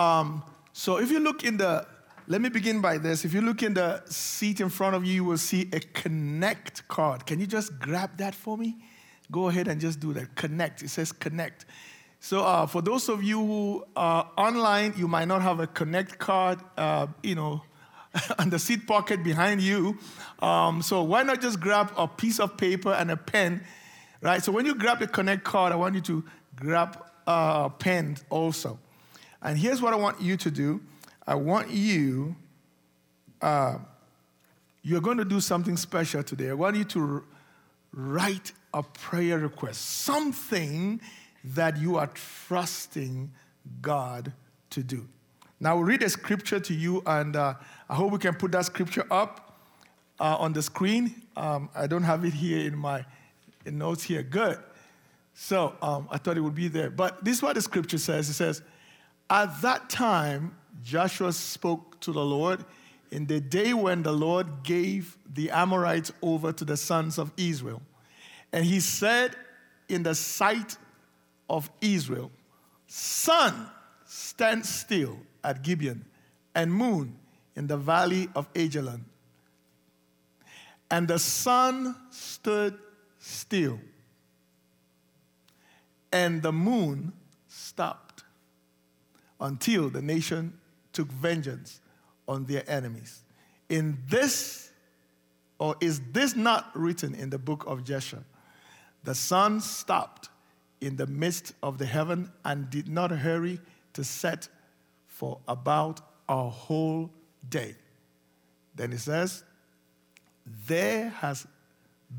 [0.00, 0.42] Um,
[0.72, 1.86] so if you look in the,
[2.26, 3.26] let me begin by this.
[3.26, 6.88] If you look in the seat in front of you, you will see a connect
[6.88, 7.26] card.
[7.26, 8.76] Can you just grab that for me?
[9.30, 10.34] Go ahead and just do that.
[10.36, 10.82] Connect.
[10.82, 11.66] It says connect.
[12.18, 16.18] So uh, for those of you who are online, you might not have a connect
[16.18, 17.62] card, uh, you know,
[18.38, 19.98] on the seat pocket behind you.
[20.40, 23.62] Um, so why not just grab a piece of paper and a pen,
[24.22, 24.42] right?
[24.42, 26.24] So when you grab the connect card, I want you to
[26.56, 28.78] grab a pen also.
[29.42, 30.80] And here's what I want you to do.
[31.26, 32.36] I want you,
[33.40, 33.78] uh,
[34.82, 36.50] you're going to do something special today.
[36.50, 37.24] I want you to
[37.92, 41.00] write a prayer request, something
[41.42, 42.08] that you are
[42.46, 43.30] trusting
[43.80, 44.32] God
[44.70, 45.06] to do.
[45.58, 47.54] Now, we'll read a scripture to you, and uh,
[47.88, 49.58] I hope we can put that scripture up
[50.18, 51.22] uh, on the screen.
[51.36, 53.04] Um, I don't have it here in my
[53.66, 54.22] in notes here.
[54.22, 54.58] Good.
[55.34, 56.90] So um, I thought it would be there.
[56.90, 58.62] But this is what the scripture says it says,
[59.30, 62.64] At that time, Joshua spoke to the Lord
[63.12, 67.80] in the day when the Lord gave the Amorites over to the sons of Israel.
[68.52, 69.36] And he said,
[69.88, 70.76] in the sight
[71.48, 72.32] of Israel,
[72.86, 73.68] Sun,
[74.04, 76.04] stand still at Gibeon,
[76.56, 77.16] and moon
[77.54, 79.04] in the valley of Ajalon.
[80.90, 82.76] And the sun stood
[83.20, 83.78] still,
[86.12, 87.12] and the moon
[87.46, 88.09] stopped
[89.40, 90.52] until the nation
[90.92, 91.80] took vengeance
[92.28, 93.22] on their enemies.
[93.68, 94.70] In this,
[95.58, 98.20] or is this not written in the book of Joshua?
[99.04, 100.28] The sun stopped
[100.80, 103.60] in the midst of the heaven and did not hurry
[103.94, 104.48] to set
[105.06, 107.10] for about a whole
[107.48, 107.74] day.
[108.74, 109.44] Then it says,
[110.66, 111.46] There has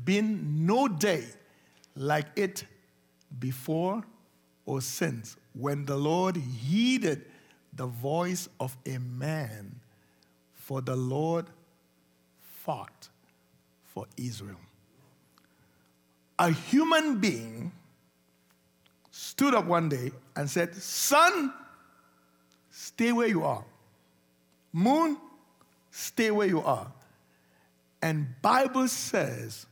[0.04, 1.24] been no day
[1.96, 2.64] like it
[3.38, 4.02] before
[4.64, 7.24] or since when the Lord heeded
[7.74, 9.80] the voice of a man,
[10.52, 11.46] for the Lord
[12.64, 13.08] fought
[13.84, 14.58] for Israel
[16.42, 17.70] a human being
[19.12, 21.52] stood up one day and said, Sun,
[22.70, 23.64] stay where you are.
[24.72, 25.18] Moon,
[25.92, 26.90] stay where you are.
[28.02, 29.66] And Bible says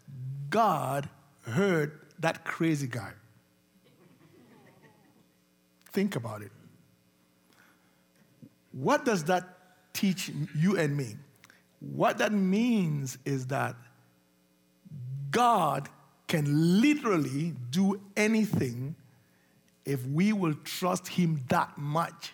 [0.48, 1.08] God
[1.42, 3.10] heard that crazy guy.
[5.92, 6.52] Think about it.
[8.72, 9.44] What does that
[9.92, 11.16] teach you and me?
[11.80, 13.74] What that means is that
[15.30, 15.88] God
[16.28, 18.94] can literally do anything
[19.84, 22.32] if we will trust him that much.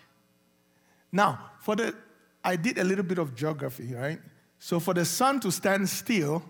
[1.11, 1.95] Now, for the
[2.43, 4.19] I did a little bit of geography, right?
[4.59, 6.43] So for the sun to stand still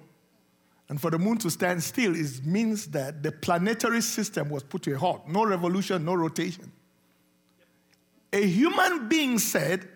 [0.89, 4.83] and for the moon to stand still is means that the planetary system was put
[4.83, 5.27] to a halt.
[5.27, 6.71] No revolution, no rotation.
[8.33, 9.87] A human being said,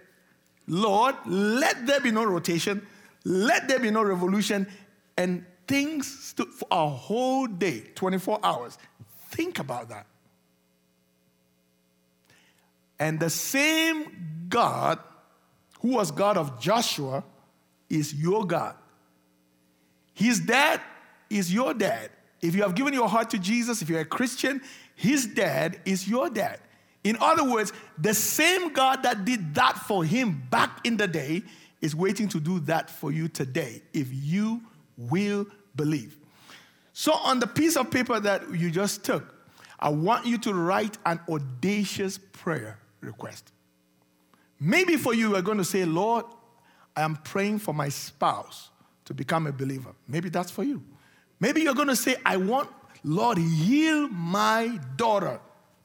[0.68, 2.86] Lord, let there be no rotation,
[3.26, 4.68] let there be no revolution,
[5.18, 8.78] and things stood for a whole day, 24 hours.
[9.30, 10.06] Think about that.
[13.00, 15.00] And the same God
[15.80, 17.24] who was God of Joshua
[17.90, 18.76] is your God.
[20.14, 20.80] His dad
[21.30, 22.12] is your dad.
[22.42, 24.62] If you have given your heart to Jesus, if you're a Christian,
[24.96, 26.60] his dad is your dad.
[27.04, 31.44] In other words, the same God that did that for him back in the day
[31.82, 34.62] is waiting to do that for you today if you
[34.98, 36.18] will believe.
[36.94, 39.34] So, on the piece of paper that you just took,
[39.80, 43.52] I want you to write an audacious prayer request.
[44.60, 46.26] Maybe for you, you're going to say, Lord,
[46.96, 48.70] I am praying for my spouse
[49.06, 49.96] to become a believer.
[50.08, 50.84] Maybe that's for you.
[51.40, 52.70] Maybe you're going to say, I want,
[53.04, 55.40] Lord, heal my daughter.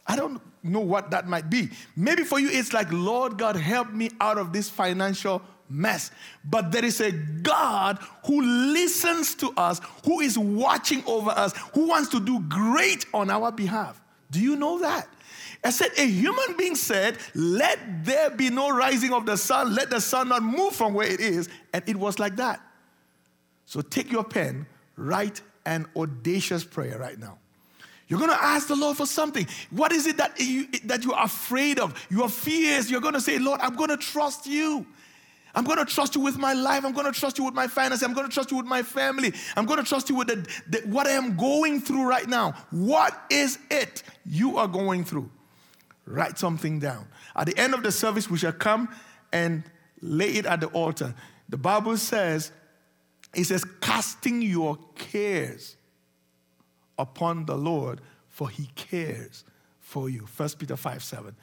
[0.06, 1.71] I don't know what that might be.
[1.97, 6.10] Maybe for you, it's like, Lord God, help me out of this financial mess.
[6.44, 11.88] But there is a God who listens to us, who is watching over us, who
[11.88, 14.00] wants to do great on our behalf.
[14.31, 15.09] Do you know that?
[15.65, 19.91] I said, a human being said, Let there be no rising of the sun, let
[19.91, 21.48] the sun not move from where it is.
[21.72, 22.60] And it was like that.
[23.65, 24.66] So take your pen,
[24.97, 27.39] write an audacious prayer right now.
[28.08, 29.47] You're going to ask the Lord for something.
[29.70, 32.06] What is it that you, that you are afraid of?
[32.08, 32.91] Your fears.
[32.91, 34.86] You're going to say, Lord, I'm going to trust you.
[35.54, 36.84] I'm going to trust you with my life.
[36.84, 38.06] I'm going to trust you with my finances.
[38.06, 39.32] I'm going to trust you with my family.
[39.56, 40.36] I'm going to trust you with the,
[40.68, 42.53] the, what I am going through right now.
[42.70, 45.30] What is it you are going through?
[46.04, 47.06] Write something down.
[47.34, 48.94] At the end of the service, we shall come
[49.32, 49.64] and
[50.00, 51.14] lay it at the altar.
[51.48, 52.53] The Bible says,
[53.34, 55.76] it says, casting your cares
[56.98, 59.45] upon the Lord, for he cares
[59.81, 60.27] for you.
[60.37, 61.34] 1 Peter 5 7.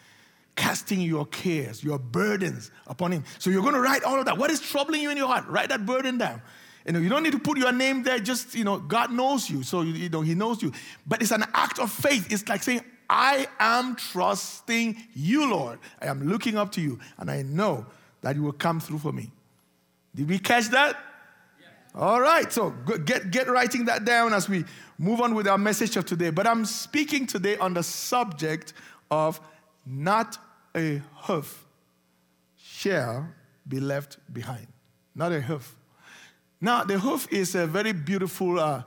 [0.55, 3.23] casting your cares, your burdens upon him.
[3.39, 4.37] So you're going to write all of that.
[4.37, 5.47] What is troubling you in your heart?
[5.47, 6.41] Write that burden down.
[6.85, 8.19] You know, you don't need to put your name there.
[8.19, 10.71] Just you know, God knows you, so you, you know He knows you.
[11.07, 12.31] But it's an act of faith.
[12.31, 15.79] It's like saying, "I am trusting you, Lord.
[16.01, 17.85] I am looking up to you, and I know
[18.21, 19.31] that you will come through for me."
[20.13, 20.97] Did we catch that?
[21.95, 22.51] All right.
[22.51, 22.71] So
[23.05, 24.65] get get writing that down as we
[24.97, 26.31] move on with our message of today.
[26.31, 28.73] But I'm speaking today on the subject
[29.11, 29.39] of
[29.85, 30.37] not
[30.75, 31.65] a hoof
[32.55, 33.27] shall
[33.67, 34.67] be left behind.
[35.15, 35.75] Not a hoof.
[36.59, 38.83] Now, the hoof is a very beautiful uh,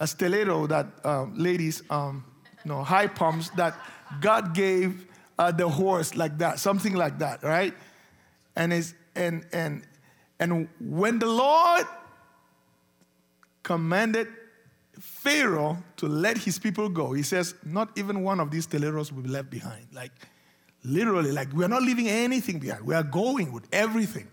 [0.00, 2.24] a stiletto that uh, ladies, um,
[2.64, 3.74] know, high pumps that
[4.20, 5.06] God gave
[5.38, 7.74] uh, the horse like that, something like that, right?
[8.56, 9.82] And it's, and and
[10.40, 11.86] and when the Lord
[13.64, 14.28] commanded
[15.00, 19.22] Pharaoh to let his people go, he says, not even one of these teleros will
[19.22, 19.86] be left behind.
[19.92, 20.12] Like
[20.84, 22.86] literally, like we are not leaving anything behind.
[22.86, 24.28] We are going with everything.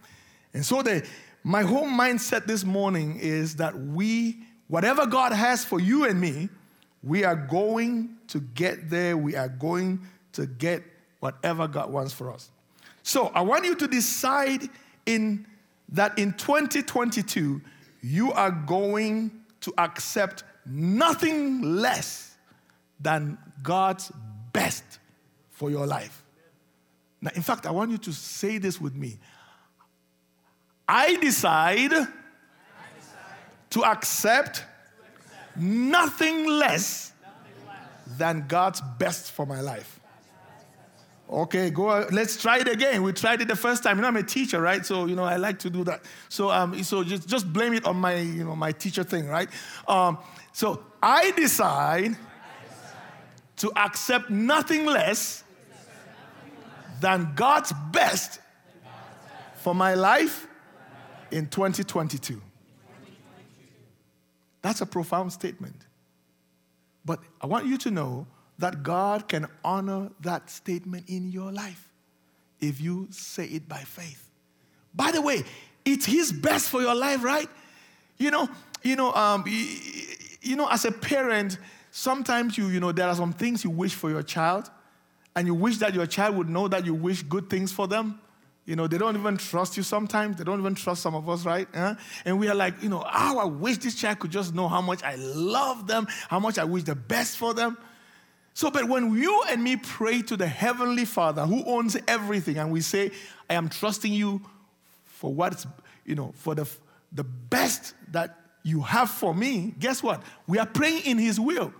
[0.53, 1.03] And so the
[1.43, 4.37] my whole mindset this morning is that we,
[4.67, 6.49] whatever God has for you and me,
[7.01, 9.17] we are going to get there.
[9.17, 10.01] We are going
[10.33, 10.83] to get
[11.19, 12.51] whatever God wants for us.
[13.01, 14.69] So I want you to decide
[15.07, 15.47] in
[15.89, 17.61] that in 2022,
[18.01, 19.31] you are going
[19.61, 22.35] to accept nothing less
[22.99, 24.11] than God's
[24.53, 24.99] best
[25.49, 26.23] for your life.
[27.21, 29.19] Now, in fact, I want you to say this with me.
[30.87, 31.93] I decide,
[33.69, 34.65] to accept,
[35.55, 37.13] nothing less
[38.17, 40.00] than God's best for my life.
[41.31, 42.05] Okay, go.
[42.11, 43.03] Let's try it again.
[43.03, 43.95] We tried it the first time.
[43.95, 44.85] You know, I'm a teacher, right?
[44.85, 46.03] So you know, I like to do that.
[46.27, 49.47] So um, so just just blame it on my you know my teacher thing, right?
[49.87, 50.17] Um,
[50.51, 52.17] so I decide
[53.57, 55.45] to accept nothing less
[56.99, 58.41] than God's best
[59.55, 60.47] for my life
[61.31, 62.41] in 2022.
[64.61, 65.85] That's a profound statement.
[67.05, 68.27] But I want you to know
[68.61, 71.89] that God can honor that statement in your life
[72.59, 74.29] if you say it by faith.
[74.93, 75.43] By the way,
[75.83, 77.49] it's His best for your life, right?
[78.17, 78.49] You know,
[78.83, 81.57] you know, um, you know, as a parent,
[81.91, 84.69] sometimes you, you know, there are some things you wish for your child,
[85.35, 88.19] and you wish that your child would know that you wish good things for them.
[88.65, 90.37] You know, they don't even trust you sometimes.
[90.37, 91.67] They don't even trust some of us, right?
[92.25, 94.81] And we are like, you know, oh, I wish this child could just know how
[94.81, 97.77] much I love them, how much I wish the best for them.
[98.53, 102.71] So, but when you and me pray to the Heavenly Father who owns everything, and
[102.71, 103.11] we say,
[103.49, 104.41] I am trusting you
[105.05, 105.65] for what's,
[106.05, 106.69] you know, for the,
[107.11, 110.21] the best that you have for me, guess what?
[110.47, 111.73] We are praying in His will.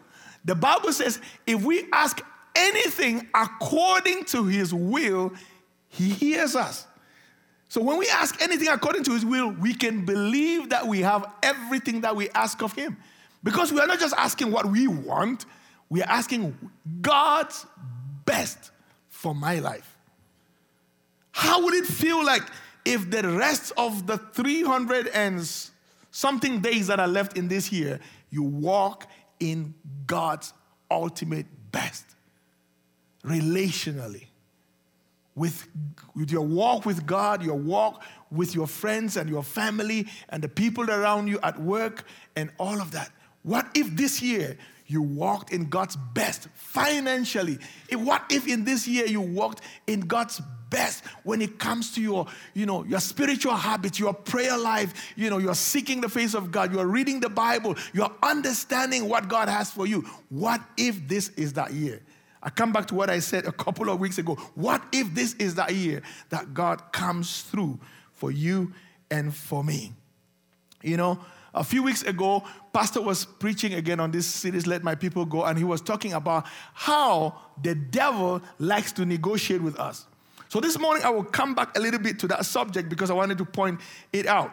[0.46, 2.22] The Bible says, if we ask
[2.56, 5.34] anything according to His will,
[5.90, 6.88] he hears us.
[7.68, 11.26] So when we ask anything according to His will, we can believe that we have
[11.44, 12.98] everything that we ask of Him.
[13.44, 15.46] Because we are not just asking what we want,
[15.92, 16.58] we are asking
[17.02, 17.66] God's
[18.24, 18.72] best
[19.10, 19.98] for my life.
[21.34, 22.44] How would it feel like
[22.86, 25.46] if the rest of the 300 and
[26.10, 28.00] something days that are left in this year,
[28.30, 29.06] you walk
[29.42, 29.74] in
[30.08, 30.54] God's
[30.90, 32.06] ultimate best
[33.26, 34.28] relationally?
[35.34, 35.68] with,
[36.14, 40.50] with your walk with God, your walk with your friends and your family and the
[40.50, 42.04] people around you at work
[42.36, 43.12] and all of that.
[43.44, 44.58] What if this year
[44.92, 47.58] you walked in God's best financially?
[47.94, 52.26] What if in this year you walked in God's best when it comes to your,
[52.54, 56.52] you know, your spiritual habits, your prayer life, you know, you're seeking the face of
[56.52, 60.02] God, you're reading the Bible, you're understanding what God has for you.
[60.30, 62.02] What if this is that year?
[62.44, 64.36] I come back to what I said a couple of weeks ago.
[64.56, 67.80] What if this is that year that God comes through
[68.14, 68.74] for you
[69.10, 69.94] and for me?
[70.82, 71.20] You know,
[71.54, 75.44] a few weeks ago, Pastor was preaching again on this series, Let My People Go,
[75.44, 80.06] and he was talking about how the devil likes to negotiate with us.
[80.48, 83.14] So this morning, I will come back a little bit to that subject because I
[83.14, 83.82] wanted to point
[84.14, 84.52] it out.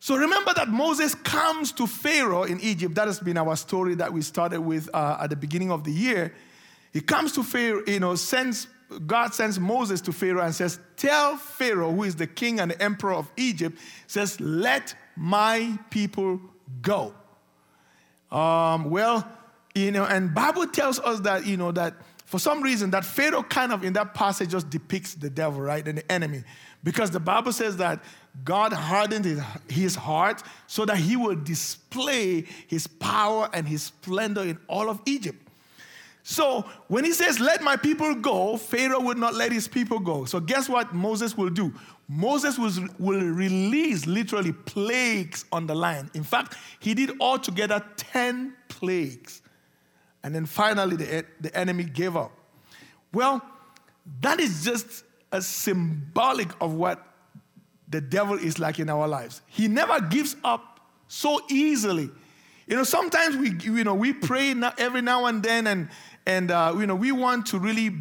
[0.00, 2.94] So remember that Moses comes to Pharaoh in Egypt.
[2.96, 5.92] That has been our story that we started with uh, at the beginning of the
[5.92, 6.34] year.
[6.92, 8.66] He comes to Pharaoh, you know, sends
[9.06, 12.82] God sends Moses to Pharaoh and says, Tell Pharaoh, who is the king and the
[12.82, 16.40] emperor of Egypt, says, Let my people
[16.80, 17.14] go.
[18.30, 19.28] Um, well,
[19.74, 23.42] you know, and Bible tells us that, you know, that for some reason that Pharaoh
[23.42, 25.86] kind of in that passage just depicts the devil, right?
[25.86, 26.44] And the enemy.
[26.82, 28.02] Because the Bible says that
[28.44, 34.42] God hardened his, his heart so that he would display his power and his splendor
[34.42, 35.38] in all of Egypt.
[36.22, 40.24] So when he says, Let my people go, Pharaoh would not let his people go.
[40.24, 41.72] So guess what Moses will do?
[42.08, 46.10] Moses was, will release literally plagues on the land.
[46.14, 49.42] In fact, he did altogether 10 plagues.
[50.22, 52.32] And then finally, the, the enemy gave up.
[53.12, 53.42] Well,
[54.20, 57.06] that is just a symbolic of what
[57.88, 59.42] the devil is like in our lives.
[59.46, 62.10] He never gives up so easily.
[62.66, 65.88] You know, sometimes we, you know, we pray now every now and then, and
[66.24, 67.94] and uh, you know, we want to really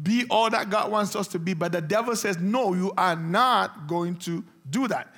[0.00, 3.16] be all that God wants us to be, but the devil says, no, you are
[3.16, 5.14] not going to do that.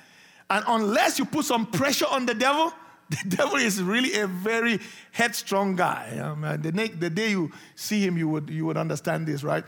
[0.49, 2.73] And unless you put some pressure on the devil,
[3.09, 4.79] the devil is really a very
[5.11, 6.17] headstrong guy.
[6.19, 9.63] Um, the, the, day you see him, you would, you would understand this, right?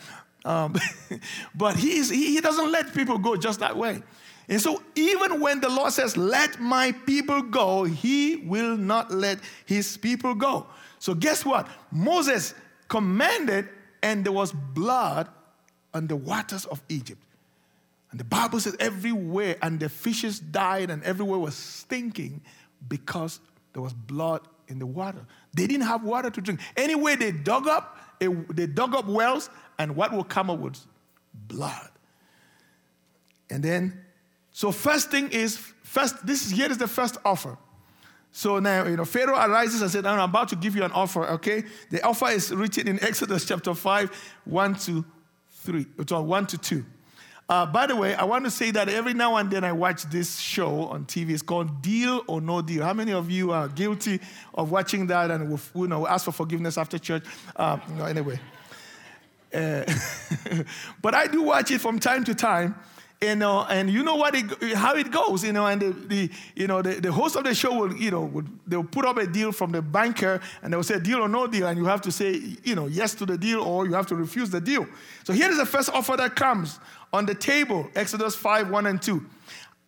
[0.46, 0.76] Um,
[1.56, 4.02] but he, he, he doesn't let people go just that way.
[4.50, 9.40] And so, even when the Lord says, Let my people go, he will not let
[9.66, 10.68] his people go.
[11.00, 11.68] So, guess what?
[11.92, 12.54] Moses
[12.88, 13.70] commanded,
[14.04, 15.30] and there was blood
[15.94, 17.22] on the waters of Egypt.
[18.12, 22.42] And the Bible says everywhere, and the fishes died, and everywhere was stinking
[22.88, 23.40] because
[23.74, 25.26] there was blood in the water.
[25.56, 26.60] They didn't have water to drink.
[26.78, 30.86] Anyway, they dug up, they dug up wells, and what will come up was
[31.48, 31.90] blood.
[33.50, 34.00] And then,
[34.52, 36.26] so first thing is first.
[36.26, 37.58] This is here is the first offer.
[38.36, 41.24] So now, you know, Pharaoh arises and said, I'm about to give you an offer,
[41.34, 41.64] okay?
[41.92, 44.12] The offer is written in Exodus chapter 5,
[44.46, 45.06] 1 to
[45.52, 46.86] 3, 1 to 2.
[47.48, 50.06] Uh, by the way, I want to say that every now and then I watch
[50.06, 51.30] this show on TV.
[51.30, 52.84] It's called Deal or No Deal.
[52.84, 54.20] How many of you are guilty
[54.56, 57.26] of watching that and will, you know, ask for forgiveness after church?
[57.56, 58.40] Uh, you know, anyway.
[59.54, 59.84] Uh,
[61.04, 62.74] but I do watch it from time to time
[63.24, 65.92] you uh, know, and you know what it, how it goes, you know, and the,
[65.92, 69.06] the you know the, the host of the show will, you know, would, they'll put
[69.06, 71.86] up a deal from the banker and they'll say deal or no deal, and you
[71.86, 74.62] have to say, you know, yes to the deal or you have to refuse the
[74.62, 74.86] deal.
[75.24, 76.80] So here is the first offer that comes
[77.12, 79.26] on the table, Exodus 5, 1 and 2.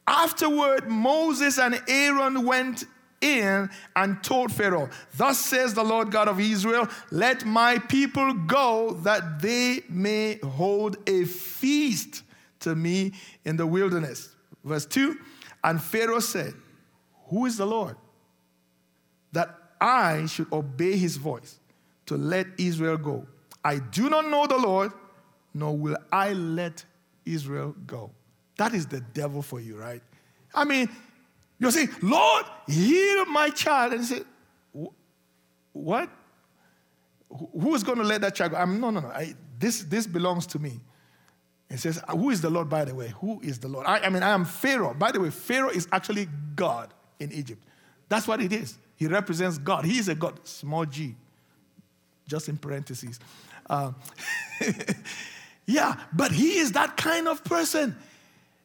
[0.07, 2.85] Afterward, Moses and Aaron went
[3.21, 8.91] in and told Pharaoh, Thus says the Lord God of Israel, let my people go
[9.03, 12.21] that they may hold a feast
[12.65, 13.13] to me
[13.45, 14.36] in the wilderness.
[14.63, 15.17] Verse 2
[15.63, 16.53] And Pharaoh said,
[17.29, 17.95] Who is the Lord?
[19.31, 21.60] That I should obey his voice
[22.07, 23.25] to let Israel go.
[23.63, 24.91] I do not know the Lord,
[25.53, 26.84] nor will I let
[27.25, 28.12] Israel go.
[28.57, 30.01] That is the devil for you, right?
[30.53, 30.89] I mean,
[31.60, 33.93] you're saying, Lord, heal my child.
[33.93, 34.25] And said,
[35.74, 36.10] What?
[37.29, 38.57] Who is going to let that child go?
[38.57, 39.10] I'm, no, no, no.
[39.10, 40.79] I, this, this belongs to me.
[41.69, 43.13] It says, Who is the Lord, by the way?
[43.22, 43.86] Who is the Lord?
[43.86, 44.93] I, I, mean, I am Pharaoh.
[44.93, 47.63] By the way, Pharaoh is actually God in Egypt.
[48.10, 48.77] That's what it is.
[48.95, 49.86] He represents God.
[49.86, 51.15] He is a God, small g,
[52.27, 53.19] just in parentheses.
[53.69, 53.91] Uh,
[55.65, 57.95] yeah, but he is that kind of person.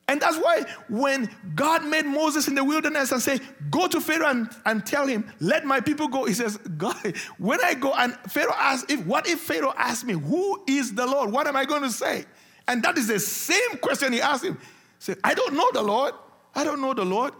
[0.06, 3.38] And that's why when God made Moses in the wilderness and say,
[3.70, 6.24] go to Pharaoh and, and tell him, let my people go.
[6.24, 10.14] He says, God, when I go and Pharaoh asks, if what if Pharaoh asks me,
[10.14, 11.30] who is the Lord?
[11.30, 12.24] What am I going to say?
[12.70, 14.54] And that is the same question he asked him.
[14.54, 14.60] He
[15.00, 16.14] said, I don't know the Lord.
[16.54, 17.34] I don't know the Lord.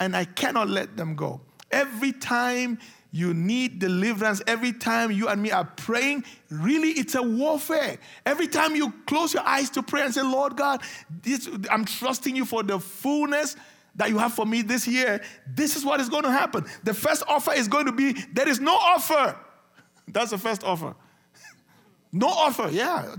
[0.00, 1.42] And I cannot let them go.
[1.70, 2.78] Every time
[3.10, 7.98] you need deliverance, every time you and me are praying, really it's a warfare.
[8.24, 10.80] Every time you close your eyes to pray and say, Lord God,
[11.22, 13.56] this, I'm trusting you for the fullness
[13.96, 16.64] that you have for me this year, this is what is going to happen.
[16.84, 19.36] The first offer is going to be there is no offer.
[20.08, 20.94] That's the first offer.
[22.12, 23.14] no offer, yeah.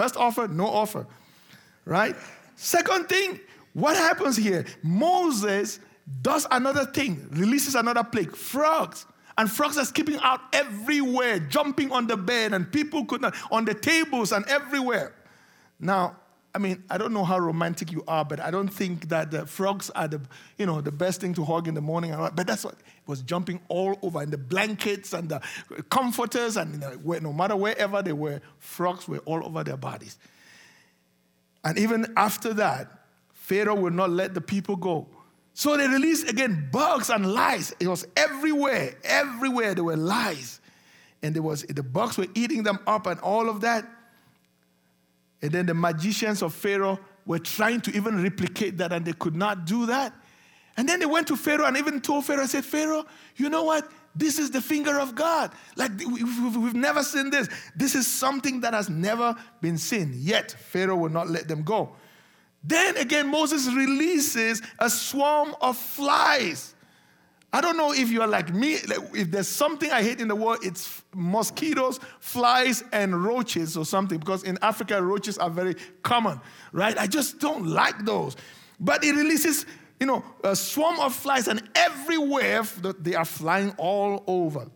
[0.00, 1.06] First offer, no offer.
[1.84, 2.16] Right?
[2.56, 3.38] Second thing,
[3.74, 4.64] what happens here?
[4.82, 5.78] Moses
[6.22, 9.04] does another thing, releases another plague frogs.
[9.36, 13.66] And frogs are skipping out everywhere, jumping on the bed, and people could not, on
[13.66, 15.12] the tables and everywhere.
[15.78, 16.16] Now,
[16.52, 19.46] I mean, I don't know how romantic you are, but I don't think that the
[19.46, 20.20] frogs are the,
[20.58, 22.10] you know, the best thing to hug in the morning.
[22.10, 25.40] But that's what it was jumping all over, and the blankets and the
[25.90, 30.18] comforters, and you know, no matter wherever they were, frogs were all over their bodies.
[31.62, 32.90] And even after that,
[33.32, 35.06] Pharaoh would not let the people go.
[35.54, 37.72] So they released again bugs and lice.
[37.78, 40.60] It was everywhere, everywhere there were lice,
[41.22, 43.88] and there was the bugs were eating them up, and all of that.
[45.42, 49.36] And then the magicians of Pharaoh were trying to even replicate that, and they could
[49.36, 50.12] not do that.
[50.76, 53.04] And then they went to Pharaoh and even told Pharaoh, I said, Pharaoh,
[53.36, 53.90] you know what?
[54.14, 55.52] This is the finger of God.
[55.76, 57.48] Like, we've never seen this.
[57.76, 60.12] This is something that has never been seen.
[60.16, 61.94] Yet, Pharaoh will not let them go.
[62.62, 66.74] Then again, Moses releases a swarm of flies.
[67.52, 68.74] I don't know if you're like me.
[68.74, 74.18] If there's something I hate in the world, it's mosquitoes, flies, and roaches or something.
[74.18, 76.40] Because in Africa, roaches are very common,
[76.72, 76.96] right?
[76.96, 78.36] I just don't like those.
[78.78, 79.66] But it releases,
[79.98, 82.62] you know, a swarm of flies, and everywhere
[83.00, 84.68] they are flying all over.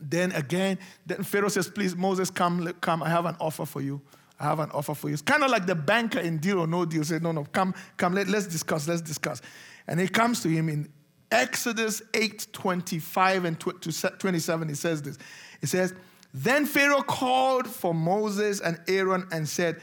[0.00, 3.04] Then again, then Pharaoh says, Please, Moses, come, come.
[3.04, 4.02] I have an offer for you.
[4.40, 5.12] I have an offer for you.
[5.12, 7.72] It's kind of like the banker in deal or no deal said, No, no, come,
[7.96, 9.40] come, let, let's discuss, let's discuss.
[9.86, 10.88] And he comes to him in
[11.30, 15.18] Exodus 8 25 and 27, he says this.
[15.60, 15.94] It says,
[16.32, 19.80] Then Pharaoh called for Moses and Aaron and said,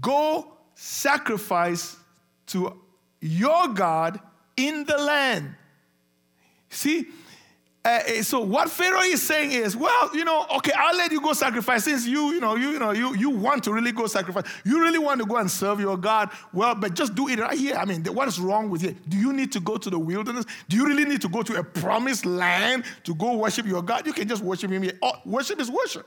[0.00, 1.96] Go sacrifice
[2.48, 2.80] to
[3.20, 4.20] your God
[4.56, 5.54] in the land.
[6.68, 7.06] See,
[7.84, 11.32] uh, so what Pharaoh is saying is, well, you know, okay, I'll let you go
[11.32, 14.44] sacrifice since you, you know, you, you know, you, you want to really go sacrifice.
[14.64, 16.30] You really want to go and serve your God.
[16.52, 17.74] Well, but just do it right here.
[17.74, 19.08] I mean, what is wrong with it?
[19.10, 20.44] Do you need to go to the wilderness?
[20.68, 24.06] Do you really need to go to a promised land to go worship your God?
[24.06, 24.96] You can just worship Him here.
[25.02, 26.06] Oh, worship is worship.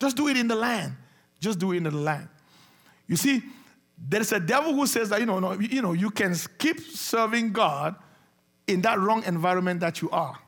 [0.00, 0.94] Just do it in the land.
[1.38, 2.28] Just do it in the land.
[3.06, 3.42] You see,
[4.08, 6.80] there is a devil who says that you know, no, you know, you can keep
[6.80, 7.96] serving God
[8.66, 10.38] in that wrong environment that you are.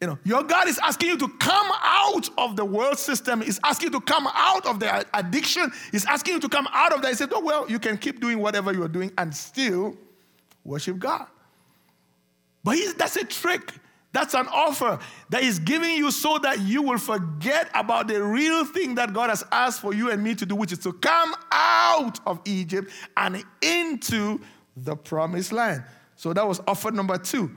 [0.00, 3.40] You know, your God is asking you to come out of the world system.
[3.40, 5.72] He's asking you to come out of the addiction.
[5.92, 7.08] He's asking you to come out of that.
[7.08, 9.96] He said, Oh, well, you can keep doing whatever you're doing and still
[10.64, 11.26] worship God.
[12.62, 13.72] But that's a trick.
[14.12, 14.98] That's an offer
[15.30, 19.28] that is giving you so that you will forget about the real thing that God
[19.28, 22.90] has asked for you and me to do, which is to come out of Egypt
[23.16, 24.40] and into
[24.76, 25.82] the promised land.
[26.16, 27.50] So that was offer number two.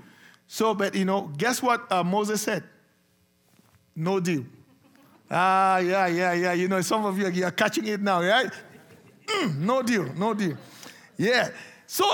[0.48, 2.64] So, but you know, guess what uh, Moses said?
[3.96, 4.46] No deal.
[5.30, 6.54] Ah, yeah, yeah, yeah.
[6.54, 8.50] You know, some of you are catching it now, right?
[9.26, 10.58] Mm, no deal, no deal.
[11.18, 11.50] Yeah.
[11.86, 12.06] So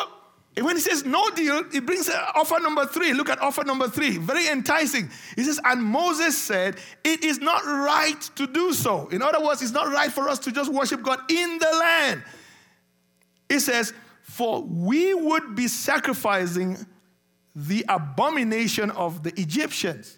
[0.62, 3.14] when he says no deal, he brings offer number three.
[3.14, 4.18] Look at offer number three.
[4.18, 5.10] Very enticing.
[5.36, 9.08] He says, and Moses said, It is not right to do so.
[9.10, 12.24] In other words, it's not right for us to just worship God in the land.
[13.50, 13.94] He says,
[14.34, 16.76] for we would be sacrificing
[17.56, 20.18] the abomination of the Egyptians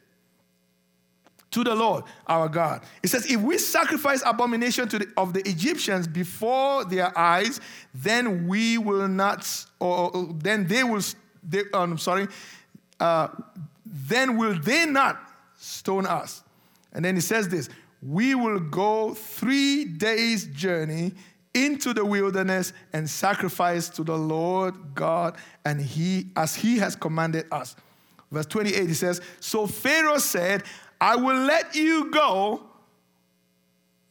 [1.52, 2.84] to the Lord our God.
[3.04, 7.60] It says, if we sacrifice abomination to the, of the Egyptians before their eyes,
[7.94, 11.02] then we will not, or, or then they will,
[11.44, 12.30] they, oh, I'm sorry,
[13.02, 13.28] uh,
[13.86, 15.20] then will they not
[15.58, 16.42] stone us?
[16.94, 17.68] And then he says this,
[18.02, 21.16] we will go three days' journey
[21.56, 27.46] into the wilderness and sacrifice to the Lord God and he as he has commanded
[27.52, 27.76] us.
[28.30, 30.64] Verse 28 he says, "So Pharaoh said,
[31.00, 32.64] I will let you go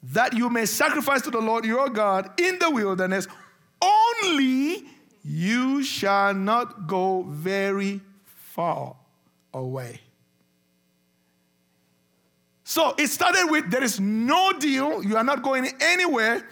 [0.03, 3.29] that you may sacrifice to the Lord your God in the wilderness,
[3.81, 4.85] only
[5.23, 8.97] you shall not go very far
[9.53, 10.01] away."
[12.65, 16.47] So it started with there is no deal, you are not going anywhere.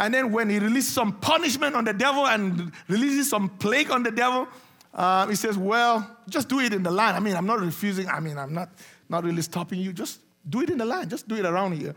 [0.00, 4.02] And then when he releases some punishment on the devil and releases some plague on
[4.02, 4.46] the devil,
[4.94, 7.16] uh, he says, Well, just do it in the land.
[7.16, 8.08] I mean, I'm not refusing.
[8.08, 8.70] I mean, I'm not,
[9.08, 9.92] not really stopping you.
[9.92, 11.10] Just do it in the land.
[11.10, 11.94] Just do it around here.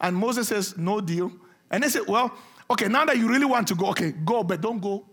[0.00, 1.32] And Moses says, No deal.
[1.70, 2.32] And they said, Well,
[2.70, 5.04] okay, now that you really want to go, okay, go, but don't go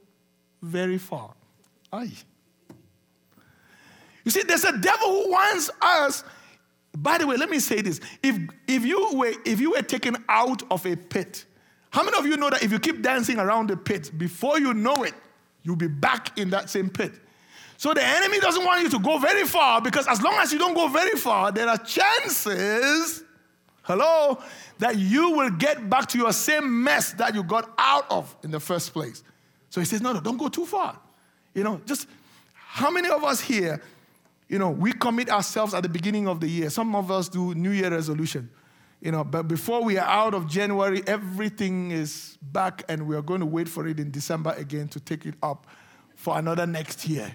[0.61, 1.33] very far.
[1.91, 2.11] Aye.
[4.23, 6.23] You see, there's a devil who wants us.
[6.97, 8.01] By the way, let me say this.
[8.21, 8.37] If,
[8.67, 11.45] if, you were, if you were taken out of a pit,
[11.89, 14.73] how many of you know that if you keep dancing around the pit, before you
[14.73, 15.13] know it,
[15.63, 17.13] you'll be back in that same pit?
[17.78, 20.58] So the enemy doesn't want you to go very far because as long as you
[20.58, 23.23] don't go very far, there are chances,
[23.84, 24.41] hello,
[24.80, 28.50] that you will get back to your same mess that you got out of in
[28.50, 29.23] the first place.
[29.69, 31.00] So he says, no, no, don't go too far.
[31.54, 32.08] You know, just
[32.54, 33.82] how many of us here,
[34.50, 36.69] you know, we commit ourselves at the beginning of the year?
[36.69, 38.50] Some of us do New Year resolution.
[39.01, 43.21] You know, but before we are out of January, everything is back, and we are
[43.21, 45.67] going to wait for it in December again to take it up
[46.15, 47.33] for another next year.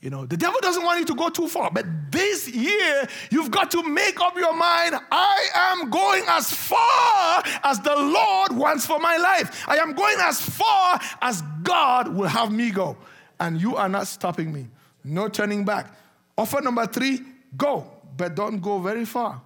[0.00, 3.50] You know, the devil doesn't want you to go too far, but this year you've
[3.50, 8.86] got to make up your mind I am going as far as the Lord wants
[8.86, 9.64] for my life.
[9.66, 12.96] I am going as far as God will have me go.
[13.40, 14.68] And you are not stopping me.
[15.02, 15.92] No turning back.
[16.36, 17.20] Offer number three
[17.56, 19.42] go, but don't go very far.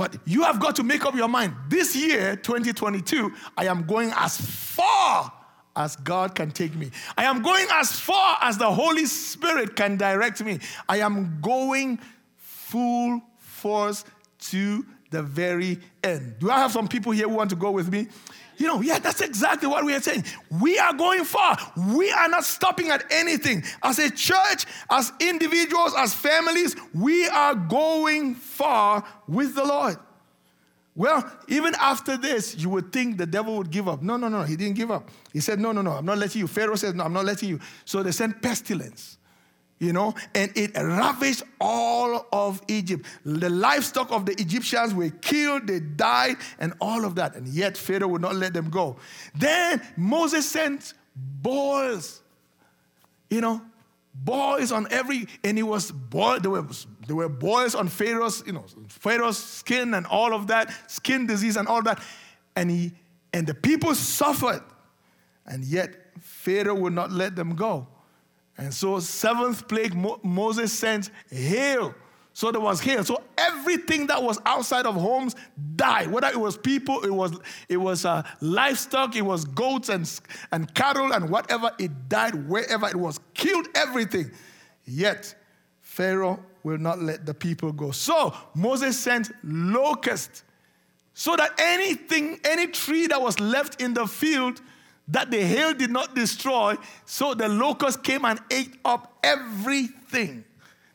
[0.00, 1.52] But you have got to make up your mind.
[1.68, 5.30] This year, 2022, I am going as far
[5.76, 6.90] as God can take me.
[7.18, 10.60] I am going as far as the Holy Spirit can direct me.
[10.88, 11.98] I am going
[12.38, 14.06] full force
[14.48, 16.36] to the very end.
[16.38, 18.08] Do I have some people here who want to go with me?
[18.60, 20.22] You know, yeah, that's exactly what we are saying.
[20.60, 21.56] We are going far.
[21.94, 23.64] We are not stopping at anything.
[23.82, 29.96] As a church, as individuals, as families, we are going far with the Lord.
[30.94, 34.02] Well, even after this, you would think the devil would give up.
[34.02, 35.08] No, no, no, he didn't give up.
[35.32, 36.46] He said, No, no, no, I'm not letting you.
[36.46, 37.60] Pharaoh says, No, I'm not letting you.
[37.86, 39.16] So they sent pestilence
[39.80, 43.06] you know, and it ravaged all of Egypt.
[43.24, 47.34] The livestock of the Egyptians were killed, they died, and all of that.
[47.34, 48.96] And yet Pharaoh would not let them go.
[49.34, 52.20] Then Moses sent boils,
[53.30, 53.62] you know,
[54.14, 56.66] boils on every, and it was boil, there were,
[57.06, 61.56] there were boils on Pharaoh's, you know, Pharaoh's skin and all of that, skin disease
[61.56, 62.02] and all that.
[62.54, 62.92] And he,
[63.32, 64.62] and the people suffered,
[65.46, 67.88] and yet Pharaoh would not let them go.
[68.60, 71.94] And so, seventh plague, Mo- Moses sent hail.
[72.32, 73.04] So there was hail.
[73.04, 75.34] So everything that was outside of homes
[75.76, 76.10] died.
[76.10, 77.32] Whether it was people, it was
[77.68, 80.08] it was uh, livestock, it was goats and
[80.52, 81.70] and cattle and whatever.
[81.78, 83.18] It died wherever it was.
[83.34, 84.30] Killed everything.
[84.84, 85.34] Yet
[85.80, 87.90] Pharaoh will not let the people go.
[87.90, 90.44] So Moses sent locusts,
[91.14, 94.60] so that anything, any tree that was left in the field
[95.10, 100.44] that the hail did not destroy, so the locusts came and ate up everything.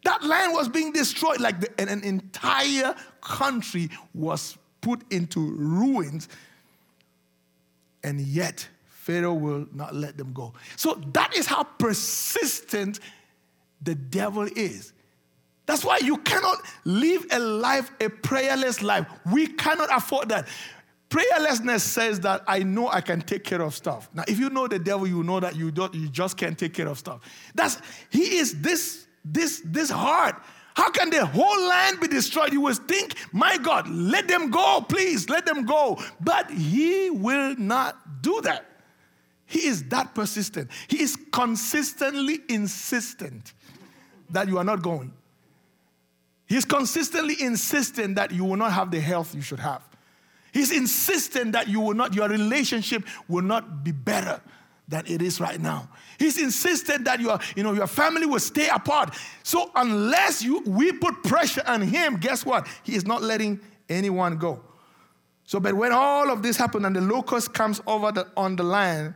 [0.04, 6.30] That land was being destroyed, like the, an, an entire country was put into ruins,
[8.04, 10.54] and yet Pharaoh will not let them go.
[10.75, 12.99] So that is how persistent
[13.82, 14.93] the devil is.
[15.65, 19.08] That's why you cannot live a life, a prayerless life.
[19.32, 20.47] We cannot afford that.
[21.15, 24.10] Prayerlessness says that I know I can take care of stuff.
[24.13, 26.73] Now, if you know the devil, you know that you don't, you just can't take
[26.73, 27.21] care of stuff.
[27.54, 30.36] That's he is this this this hard.
[30.75, 32.51] How can the whole land be destroyed?
[32.51, 36.04] You would think, my God, let them go, please, let them go.
[36.19, 38.65] But he will not do that.
[39.45, 40.69] He is that persistent.
[40.89, 43.54] He is consistently insistent
[44.32, 45.13] that you are not going.
[46.45, 49.82] He's consistently insistent that you will not have the health you should have.
[50.55, 54.39] He's insistent that you will not, your relationship will not be better
[54.87, 55.89] than it is right now.
[56.17, 59.13] He's insistent that your, you know, your family will stay apart.
[59.43, 62.69] So unless you, we put pressure on him, guess what?
[62.83, 64.61] He is not letting anyone go.
[65.43, 68.63] So, but when all of this happened and the locust comes over the, on the
[68.63, 69.13] land,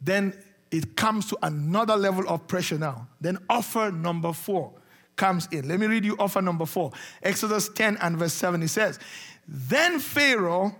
[0.00, 0.32] then
[0.70, 3.08] it comes to another level of pressure now.
[3.20, 4.74] Then offer number four
[5.16, 5.66] comes in.
[5.66, 6.92] Let me read you offer number four.
[7.20, 8.62] Exodus 10 and verse 7.
[8.62, 9.00] It says,
[9.48, 10.76] then Pharaoh,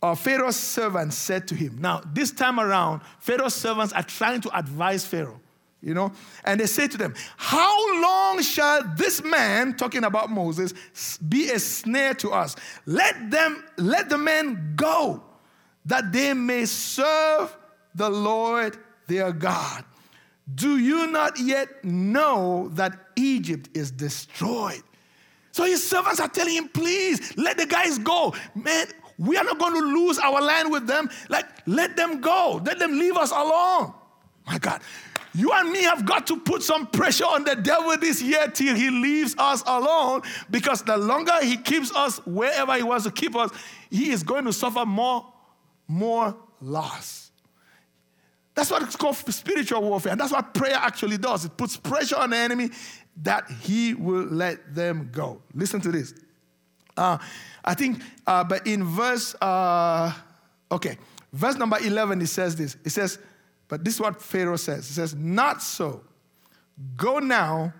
[0.00, 4.56] or Pharaoh's servants said to him, Now, this time around, Pharaoh's servants are trying to
[4.56, 5.40] advise Pharaoh,
[5.82, 6.12] you know,
[6.44, 10.74] and they say to them, How long shall this man, talking about Moses,
[11.18, 12.54] be a snare to us?
[12.86, 15.22] Let them, let the men go,
[15.86, 17.56] that they may serve
[17.96, 19.84] the Lord their God.
[20.54, 24.82] Do you not yet know that Egypt is destroyed?
[25.54, 28.34] So his servants are telling him, please let the guys go.
[28.56, 28.88] Man,
[29.18, 31.08] we are not going to lose our land with them.
[31.28, 32.60] Like, let them go.
[32.66, 33.94] Let them leave us alone.
[34.48, 34.80] My God.
[35.32, 38.74] You and me have got to put some pressure on the devil this year till
[38.74, 43.36] he leaves us alone because the longer he keeps us wherever he wants to keep
[43.36, 43.52] us,
[43.90, 45.32] he is going to suffer more,
[45.86, 47.23] more loss.
[48.64, 50.12] That's what it's called spiritual warfare.
[50.12, 51.44] And that's what prayer actually does.
[51.44, 52.70] It puts pressure on the enemy
[53.22, 55.42] that he will let them go.
[55.54, 56.14] Listen to this.
[56.96, 57.18] Uh,
[57.62, 60.14] I think, uh, but in verse, uh,
[60.72, 60.96] okay,
[61.30, 62.78] verse number 11, it says this.
[62.86, 63.18] It says,
[63.68, 64.88] but this is what Pharaoh says.
[64.88, 66.02] It says, Not so.
[66.96, 67.74] Go now,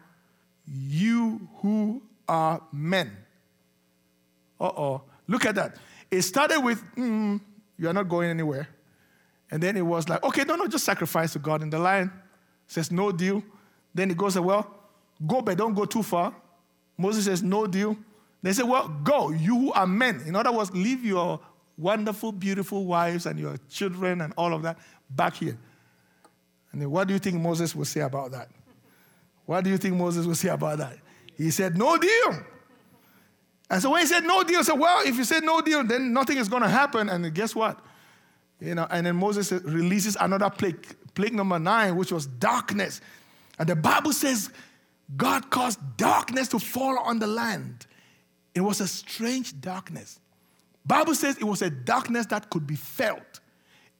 [0.66, 3.16] you who are men.
[4.60, 5.02] Uh oh.
[5.28, 5.76] Look at that.
[6.10, 7.40] It started with, mm,
[7.78, 8.68] You are not going anywhere.
[9.50, 11.62] And then it was like, Okay, no, no, just sacrifice to God.
[11.62, 12.12] And the lion
[12.66, 13.42] says, No deal.
[13.94, 14.74] Then he goes, Well,
[15.26, 16.34] Go, but don't go too far.
[16.98, 17.96] Moses says, No deal.
[18.42, 20.22] They say, Well, go, you who are men.
[20.26, 21.40] In other words, leave your
[21.76, 24.78] wonderful, beautiful wives and your children and all of that
[25.10, 25.58] back here.
[26.72, 28.48] And then what do you think Moses will say about that?
[29.46, 30.98] What do you think Moses will say about that?
[31.36, 32.44] He said, No deal.
[33.70, 35.84] And so when he said no deal, I said, Well, if you said no deal,
[35.84, 37.08] then nothing is going to happen.
[37.08, 37.78] And guess what?
[38.60, 43.00] You know, and then Moses releases another plague, plague number nine, which was darkness.
[43.58, 44.50] And the Bible says
[45.16, 47.86] God caused darkness to fall on the land.
[48.54, 50.20] It was a strange darkness.
[50.86, 53.40] Bible says it was a darkness that could be felt.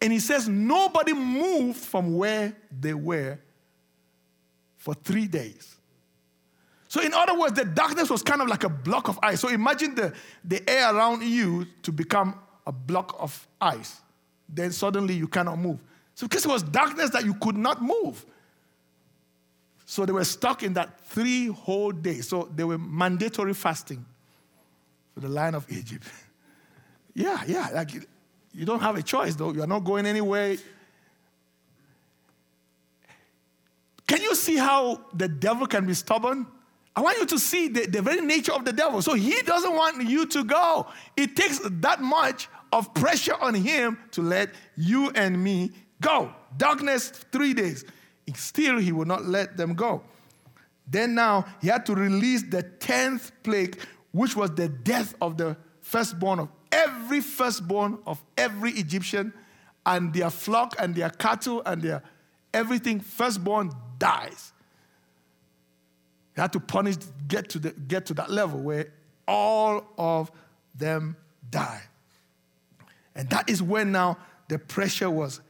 [0.01, 3.38] And he says nobody moved from where they were
[4.77, 5.77] for 3 days.
[6.88, 9.40] So, in other words, the darkness was kind of like a block of ice.
[9.40, 10.12] So, imagine the,
[10.45, 14.01] the air around you to become a block of ice.
[14.55, 15.79] Then suddenly you cannot move.
[16.14, 18.25] So, because it was darkness that you could not move.
[19.85, 22.29] So, they were stuck in that three whole days.
[22.29, 24.05] So, they were mandatory fasting
[25.12, 26.07] for the line of Egypt.
[27.14, 27.69] yeah, yeah.
[27.73, 27.93] Like,
[28.55, 29.53] you don't have a choice, though.
[29.53, 30.57] You're not going anywhere.
[34.07, 36.47] Can you see how the devil can be stubborn?
[36.97, 39.03] I want you to see the, the very nature of the devil.
[39.03, 40.87] So he doesn't want you to go.
[41.17, 46.35] It takes that much of pressure on him to let you and me go.
[46.57, 47.85] Darkness, three days.
[48.35, 50.03] Still, he will not let them go.
[50.87, 53.79] Then now he had to release the 10th plague,
[54.11, 59.33] which was the death of the firstborn of every firstborn of every Egyptian
[59.87, 62.03] and their flock and their cattle and their
[62.53, 64.53] everything firstborn dies.
[66.35, 66.97] He had to punish,
[67.29, 68.89] get to, the, get to that level where
[69.29, 70.33] all of
[70.75, 71.17] them
[71.49, 71.83] die.
[73.14, 75.40] And that is when now the pressure was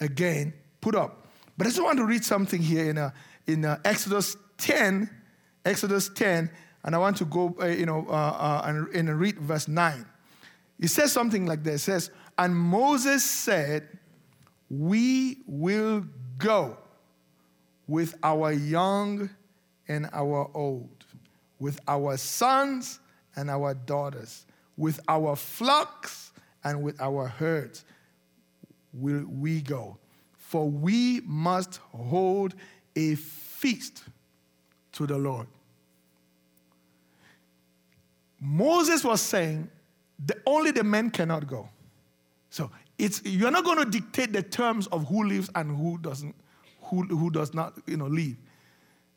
[0.00, 1.26] again put up.
[1.56, 3.10] But I just want to read something here in, uh,
[3.46, 5.10] in uh, Exodus 10,
[5.64, 6.50] Exodus 10,
[6.84, 10.06] and I want to go, uh, you know, uh, uh, and, and read verse 9.
[10.78, 11.82] It says something like this.
[11.82, 13.88] It says, And Moses said,
[14.70, 16.04] We will
[16.38, 16.78] go
[17.88, 19.30] with our young
[19.88, 21.04] and our old,
[21.58, 23.00] with our sons
[23.34, 26.32] and our daughters, with our flocks
[26.68, 27.84] and with our herds
[28.92, 29.96] will we go.
[30.36, 32.54] For we must hold
[32.94, 34.04] a feast
[34.92, 35.46] to the Lord.
[38.40, 39.68] Moses was saying,
[40.24, 41.68] the, only the men cannot go.
[42.50, 46.34] So it's, you're not going to dictate the terms of who lives and who doesn't,
[46.82, 48.36] who, who does not, you know, leave.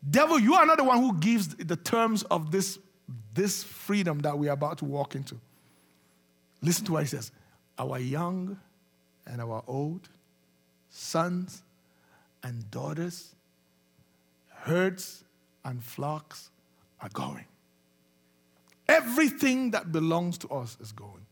[0.09, 2.79] Devil, you are not the one who gives the terms of this,
[3.33, 5.35] this freedom that we are about to walk into.
[6.61, 7.31] Listen to what he says.
[7.81, 8.59] Our young
[9.25, 10.07] and our old,
[10.91, 11.63] sons
[12.43, 13.33] and daughters,
[14.49, 15.23] herds
[15.65, 16.51] and flocks
[17.01, 17.45] are going.
[18.87, 21.25] Everything that belongs to us is going.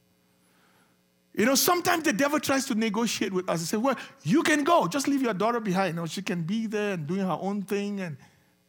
[1.36, 4.64] You know, sometimes the devil tries to negotiate with us and say, Well, you can
[4.64, 5.90] go, just leave your daughter behind.
[5.90, 8.02] You know, she can be there and doing her own thing.
[8.02, 8.18] And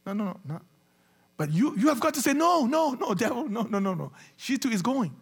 [0.04, 0.60] no, no, no, no.
[1.38, 4.12] But you, you have got to say, No, no, no, devil, no, no, no, no.
[4.36, 5.16] She too is going.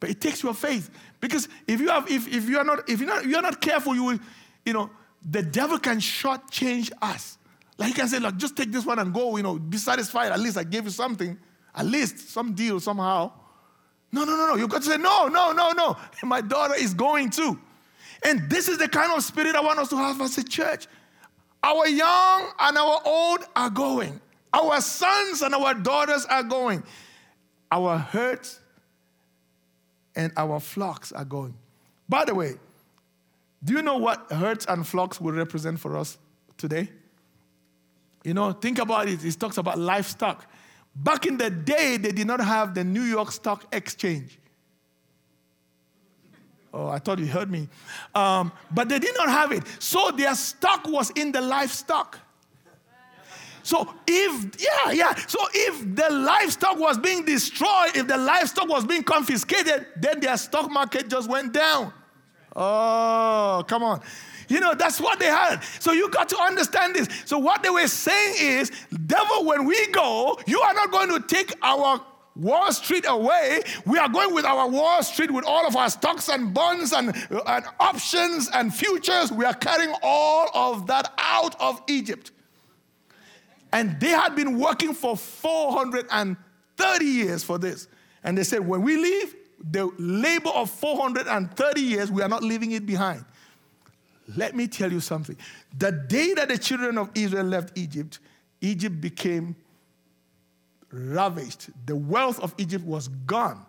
[0.00, 0.90] But it takes your faith.
[1.20, 3.94] Because if you have, if, if you are not, if you're not, you're not careful,
[3.94, 4.18] you will,
[4.64, 4.90] you know,
[5.30, 7.38] the devil can shortchange us.
[7.76, 10.32] Like he can say, Look, just take this one and go, you know, be satisfied.
[10.32, 11.38] At least I gave you something.
[11.74, 13.32] At least some deal somehow.
[14.12, 14.54] No, no, no, no.
[14.56, 15.96] You've got to say, no, no, no, no.
[16.24, 17.58] My daughter is going too.
[18.24, 20.86] And this is the kind of spirit I want us to have as a church.
[21.62, 24.20] Our young and our old are going.
[24.52, 26.82] Our sons and our daughters are going.
[27.70, 28.59] Our herds
[30.16, 31.54] and our flocks are going.
[32.08, 32.54] By the way,
[33.62, 36.18] do you know what herds and flocks will represent for us
[36.56, 36.88] today?
[38.24, 39.24] You know, think about it.
[39.24, 40.46] It talks about livestock.
[40.94, 44.38] Back in the day, they did not have the New York Stock Exchange.
[46.72, 47.68] Oh, I thought you heard me.
[48.14, 49.64] Um, but they did not have it.
[49.78, 52.18] So their stock was in the livestock.
[53.62, 55.14] So if, yeah, yeah.
[55.26, 60.36] So if the livestock was being destroyed, if the livestock was being confiscated, then their
[60.36, 61.92] stock market just went down.
[62.56, 64.00] Oh, come on.
[64.48, 65.60] You know, that's what they had.
[65.78, 67.08] So you got to understand this.
[67.24, 68.72] So what they were saying is,
[69.06, 72.00] devil, when we go, you are not going to take our
[72.34, 73.62] Wall Street away.
[73.86, 77.14] We are going with our Wall Street with all of our stocks and bonds and,
[77.46, 79.30] and options and futures.
[79.30, 82.32] We are carrying all of that out of Egypt.
[83.72, 87.88] And they had been working for 430 years for this.
[88.24, 89.34] And they said, when we leave,
[89.70, 93.24] the labor of 430 years, we are not leaving it behind.
[94.36, 95.36] Let me tell you something.
[95.76, 98.20] The day that the children of Israel left Egypt,
[98.60, 99.56] Egypt became
[100.92, 101.70] ravished.
[101.86, 103.64] The wealth of Egypt was gone.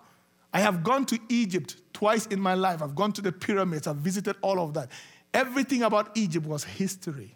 [0.54, 2.82] I have gone to Egypt twice in my life.
[2.82, 4.90] I've gone to the pyramids, I've visited all of that.
[5.34, 7.36] Everything about Egypt was history.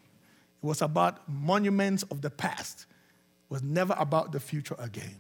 [0.66, 2.88] Was about monuments of the past.
[2.90, 5.16] It was never about the future again.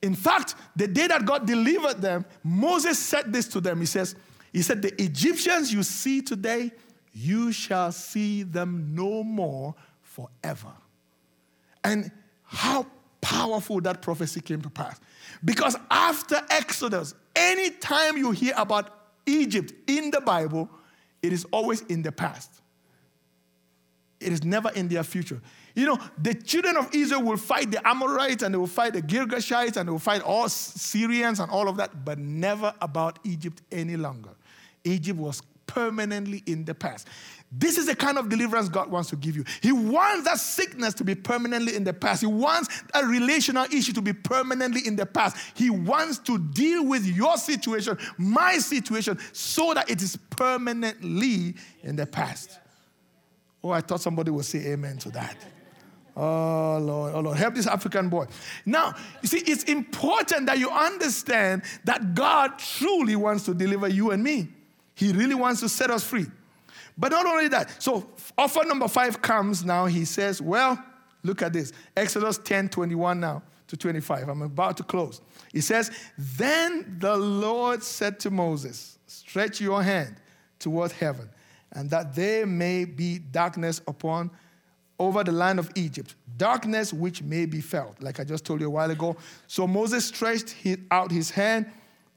[0.00, 3.80] In fact, the day that God delivered them, Moses said this to them.
[3.80, 4.14] He says,
[4.50, 6.72] he said, The Egyptians you see today,
[7.12, 10.72] you shall see them no more forever.
[11.84, 12.10] And
[12.44, 12.86] how
[13.20, 14.98] powerful that prophecy came to pass.
[15.44, 18.90] Because after Exodus, anytime you hear about
[19.26, 20.70] Egypt in the Bible,
[21.20, 22.50] it is always in the past.
[24.20, 25.40] It is never in their future.
[25.74, 29.02] You know, the children of Israel will fight the Amorites and they will fight the
[29.02, 33.60] Girgashites and they will fight all Syrians and all of that, but never about Egypt
[33.70, 34.30] any longer.
[34.84, 37.08] Egypt was permanently in the past.
[37.52, 39.44] This is the kind of deliverance God wants to give you.
[39.60, 42.22] He wants that sickness to be permanently in the past.
[42.22, 45.36] He wants a relational issue to be permanently in the past.
[45.54, 51.96] He wants to deal with your situation, my situation, so that it is permanently in
[51.96, 52.58] the past.
[53.66, 55.36] Oh, I thought somebody would say amen to that.
[56.16, 58.26] Oh Lord, oh Lord, help this African boy.
[58.64, 64.12] Now, you see, it's important that you understand that God truly wants to deliver you
[64.12, 64.48] and me.
[64.94, 66.26] He really wants to set us free.
[66.96, 69.86] But not only that, so offer number five comes now.
[69.86, 70.82] He says, Well,
[71.24, 74.28] look at this Exodus 10 21 now to 25.
[74.28, 75.20] I'm about to close.
[75.52, 80.16] He says, Then the Lord said to Moses, Stretch your hand
[80.60, 81.28] toward heaven,
[81.76, 84.30] and that there may be darkness upon
[84.98, 88.66] over the land of Egypt, darkness which may be felt, like I just told you
[88.66, 89.14] a while ago.
[89.46, 90.56] So Moses stretched
[90.90, 91.70] out his hand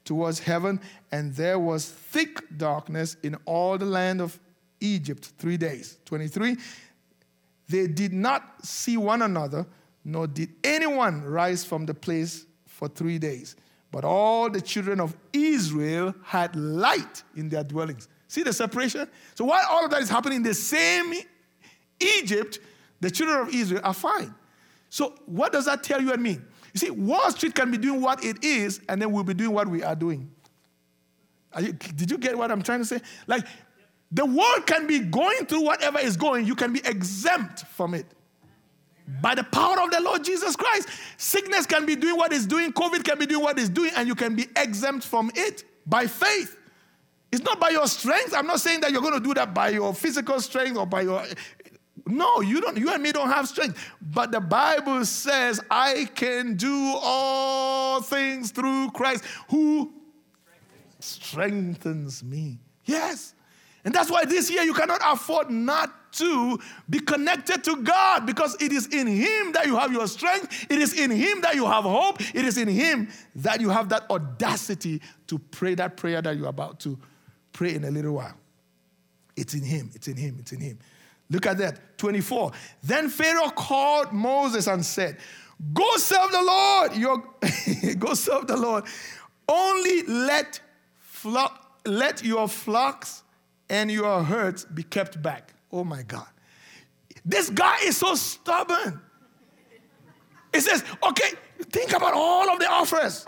[0.06, 0.80] towards heaven,
[1.12, 4.40] and there was thick darkness in all the land of
[4.80, 5.98] Egypt three days.
[6.06, 6.56] 23.
[7.68, 9.66] They did not see one another,
[10.06, 13.56] nor did anyone rise from the place for three days.
[13.92, 18.08] But all the children of Israel had light in their dwellings.
[18.30, 19.08] See the separation?
[19.34, 21.12] So while all of that is happening in the same
[21.98, 22.60] Egypt,
[23.00, 24.32] the children of Israel are fine.
[24.88, 26.38] So what does that tell you and me?
[26.72, 29.50] You see, Wall Street can be doing what it is, and then we'll be doing
[29.50, 30.30] what we are doing.
[31.52, 33.00] Are you, did you get what I'm trying to say?
[33.26, 33.44] Like,
[34.12, 38.06] the world can be going through whatever is going, you can be exempt from it.
[39.20, 42.72] By the power of the Lord Jesus Christ, sickness can be doing what it's doing,
[42.72, 46.06] COVID can be doing what it's doing, and you can be exempt from it by
[46.06, 46.58] faith.
[47.32, 48.34] It's not by your strength.
[48.34, 51.02] I'm not saying that you're going to do that by your physical strength or by
[51.02, 51.24] your.
[52.06, 52.76] No, you don't.
[52.76, 53.78] You and me don't have strength.
[54.00, 59.92] But the Bible says, "I can do all things through Christ, who
[60.98, 63.34] strengthens me." Yes.
[63.84, 68.60] And that's why this year you cannot afford not to be connected to God because
[68.60, 70.66] it is in Him that you have your strength.
[70.68, 72.20] It is in Him that you have hope.
[72.34, 76.48] It is in Him that you have that audacity to pray that prayer that you're
[76.48, 76.98] about to
[77.60, 78.32] pray in a little while.
[79.36, 79.90] It's in Him.
[79.94, 80.38] It's in Him.
[80.38, 80.78] It's in Him.
[81.28, 81.98] Look at that.
[81.98, 82.52] 24.
[82.82, 85.18] Then Pharaoh called Moses and said,
[85.74, 86.96] Go serve the Lord.
[86.96, 87.22] Your,
[87.98, 88.84] go serve the Lord.
[89.46, 90.58] Only let,
[91.00, 93.24] flock, let your flocks
[93.68, 95.52] and your hurts be kept back.
[95.70, 96.28] Oh my God.
[97.26, 99.02] This guy is so stubborn.
[100.54, 101.32] He says, okay,
[101.70, 103.26] think about all of the offers.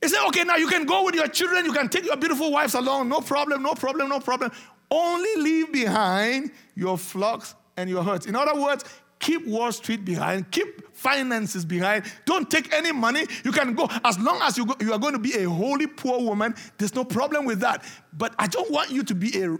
[0.00, 2.50] He said, okay, now you can go with your children, you can take your beautiful
[2.50, 4.50] wives along, no problem, no problem, no problem.
[4.90, 8.26] Only leave behind your flocks and your herds.
[8.26, 8.84] In other words,
[9.18, 12.04] keep Wall Street behind, keep finances behind.
[12.24, 13.26] Don't take any money.
[13.44, 15.86] You can go as long as you, go, you are going to be a holy
[15.86, 16.54] poor woman.
[16.78, 17.84] There's no problem with that.
[18.12, 19.56] But I don't want you to be a,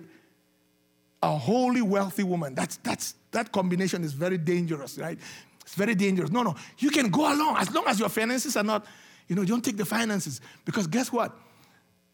[1.22, 2.54] a holy wealthy woman.
[2.54, 5.18] That's, that's, that combination is very dangerous, right?
[5.60, 6.30] It's very dangerous.
[6.30, 6.56] No, no.
[6.78, 8.86] You can go along as long as your finances are not,
[9.30, 10.40] you know, don't take the finances.
[10.64, 11.38] Because guess what?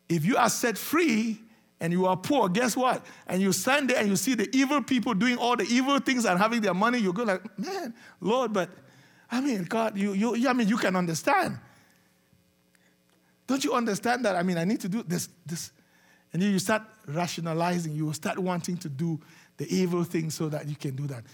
[0.07, 1.41] If you are set free,
[1.81, 3.05] and you are poor, guess what?
[3.27, 6.25] And you stand there and you see the evil people doing all the evil things
[6.25, 8.71] and having their money, you go like, man, Lord, but
[9.31, 11.59] I mean, God, you, you, I mean, you can understand.
[13.47, 14.37] Don't you understand that?
[14.37, 15.71] I mean, I need to do this, this.
[16.33, 19.21] And you start rationalizing, you will start wanting to do
[19.59, 21.25] the evil thing so that you can do that.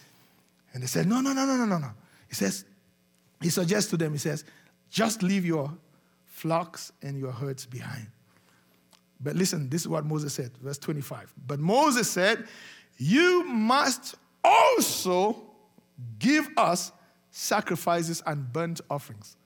[0.74, 1.90] And they said, no, no, no, no, no, no, no.
[2.28, 2.64] He says,
[3.40, 4.44] he suggests to them, he says,
[4.92, 5.72] just leave your
[6.26, 8.06] flocks and your herds behind.
[9.20, 11.32] But listen, this is what Moses said, verse 25.
[11.46, 12.46] But Moses said,
[12.98, 15.42] You must also
[16.18, 16.92] give us
[17.30, 19.36] sacrifices and burnt offerings.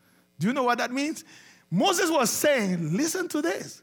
[0.40, 1.24] Do you know what that means?
[1.70, 3.82] Moses was saying, Listen to this.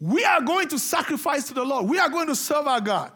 [0.00, 3.12] We are going to sacrifice to the Lord, we are going to serve our God.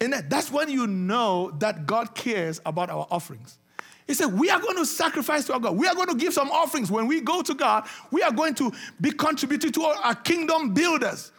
[0.00, 3.58] And that's when you know that God cares about our offerings.
[4.06, 5.76] He said, We are going to sacrifice to our God.
[5.76, 6.90] We are going to give some offerings.
[6.90, 11.32] When we go to God, we are going to be contributing to our kingdom builders.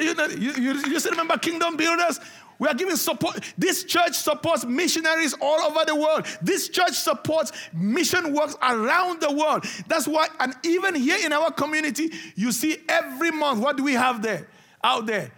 [0.00, 2.18] You, you, you, you still remember kingdom builders?
[2.58, 3.40] We are giving support.
[3.58, 6.26] This church supports missionaries all over the world.
[6.40, 9.64] This church supports mission works around the world.
[9.88, 13.94] That's why, and even here in our community, you see every month, what do we
[13.94, 14.48] have there?
[14.82, 15.32] Out there?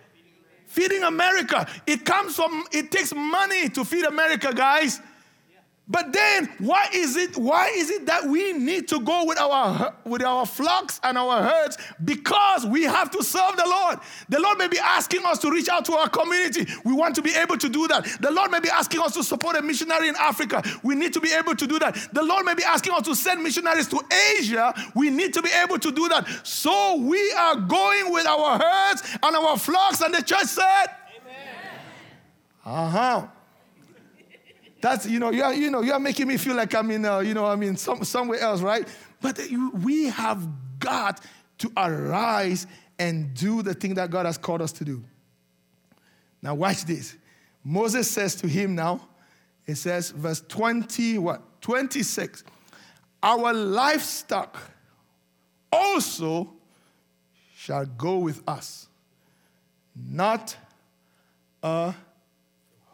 [0.67, 1.67] Feeding America.
[1.87, 5.01] It comes from, it takes money to feed America, guys.
[5.89, 7.37] But then, why is it?
[7.37, 11.43] Why is it that we need to go with our with our flocks and our
[11.43, 11.79] herds?
[12.05, 14.01] Because we have to serve the Lord.
[14.29, 16.67] The Lord may be asking us to reach out to our community.
[16.85, 18.05] We want to be able to do that.
[18.21, 20.61] The Lord may be asking us to support a missionary in Africa.
[20.83, 21.95] We need to be able to do that.
[22.13, 24.01] The Lord may be asking us to send missionaries to
[24.37, 24.75] Asia.
[24.97, 26.27] We need to be able to do that.
[26.43, 30.01] So we are going with our herds and our flocks.
[30.01, 30.87] And the church said,
[31.21, 31.81] "Amen."
[32.65, 33.27] Uh huh.
[34.81, 37.35] That's, you know, you're, you know, you're making me feel like I'm in, uh, you
[37.35, 38.87] know, I'm in some, somewhere else, right?
[39.21, 39.41] But
[39.83, 40.47] we have
[40.79, 41.21] got
[41.59, 42.67] to arise
[42.99, 45.03] and do the thing that God has called us to do.
[46.43, 47.17] Now, watch this.
[47.65, 49.09] Moses says to him now,
[49.67, 51.43] it says, verse 20, what?
[51.63, 52.45] 26.
[53.23, 54.57] Our livestock
[55.73, 56.53] also
[57.57, 58.87] shall go with us,
[59.97, 60.57] not
[61.63, 61.95] a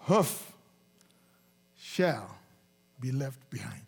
[0.03, 0.52] hoof
[1.95, 2.37] shall
[3.01, 3.83] be left behind.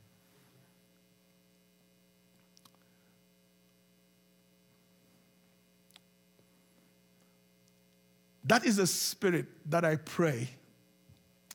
[8.46, 10.48] That is the spirit that I pray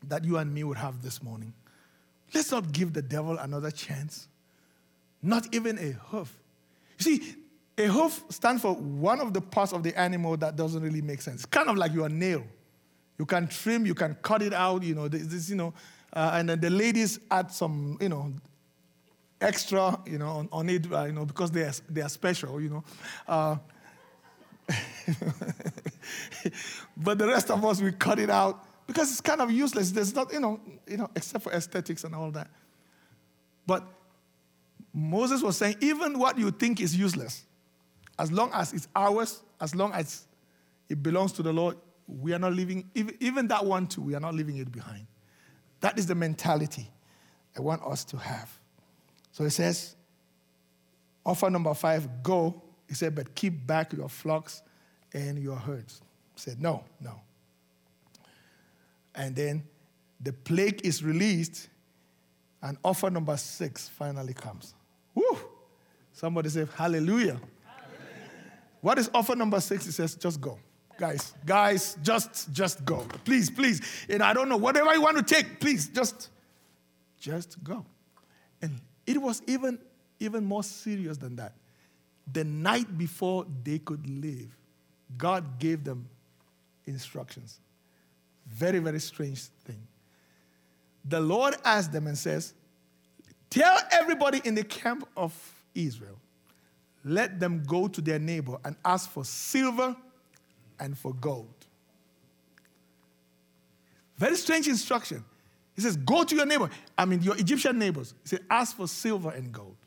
[0.08, 1.54] that you and me would have this morning.
[2.34, 4.28] Let's not give the devil another chance.
[5.22, 6.36] Not even a hoof.
[6.98, 7.36] You see,
[7.78, 11.22] a hoof stands for one of the parts of the animal that doesn't really make
[11.22, 11.46] sense.
[11.46, 12.44] Kind of like your nail.
[13.20, 15.74] You can trim, you can cut it out, you know, this, you know,
[16.14, 18.34] uh, and then the ladies add some, you know,
[19.42, 22.60] extra, you know, on, on it, uh, you know, because they are, they are special,
[22.62, 22.84] you know.
[23.28, 23.56] Uh,
[26.98, 29.92] but the rest of us, we cut it out because it's kind of useless.
[29.92, 32.50] There's not, you know, you know, except for aesthetics and all that.
[33.66, 33.88] But
[34.94, 37.46] Moses was saying, even what you think is useless,
[38.18, 40.26] as long as it's ours, as long as
[40.90, 44.16] it belongs to the Lord, we are not leaving, even, even that one too, we
[44.16, 45.06] are not leaving it behind.
[45.82, 46.90] That is the mentality
[47.58, 48.58] I want us to have.
[49.32, 49.96] So it says,
[51.26, 52.62] offer number five, go.
[52.88, 54.62] He said, but keep back your flocks
[55.14, 56.02] and your herds.
[56.36, 57.20] He said, no, no.
[59.16, 59.64] And then
[60.22, 61.70] the plague is released,
[62.62, 64.74] and offer number six finally comes.
[65.16, 65.38] Woo!
[66.12, 67.40] Somebody say, Hallelujah.
[67.40, 67.40] Hallelujah.
[68.82, 69.86] What is offer number six?
[69.86, 70.60] He says, just go
[71.00, 73.06] guys, guys, just just go.
[73.24, 73.82] Please, please.
[74.10, 76.30] And I don't know, whatever you want to take, please, just
[77.20, 77.86] just go.
[78.62, 79.80] And it was even
[80.20, 81.54] even more serious than that.
[82.32, 84.56] The night before they could leave,
[85.18, 86.08] God gave them
[86.86, 87.60] instructions.
[88.46, 89.88] Very, very strange thing.
[91.06, 92.54] The Lord asked them and says,
[93.50, 95.34] Tell everybody in the camp of
[95.74, 96.20] Israel,
[97.06, 99.96] let them go to their neighbor and ask for silver
[100.80, 101.66] and for gold.
[104.18, 105.24] Very strange instruction.
[105.76, 106.70] He says, Go to your neighbor.
[106.98, 108.14] I mean, your Egyptian neighbors.
[108.24, 109.78] He said, Ask for silver and gold.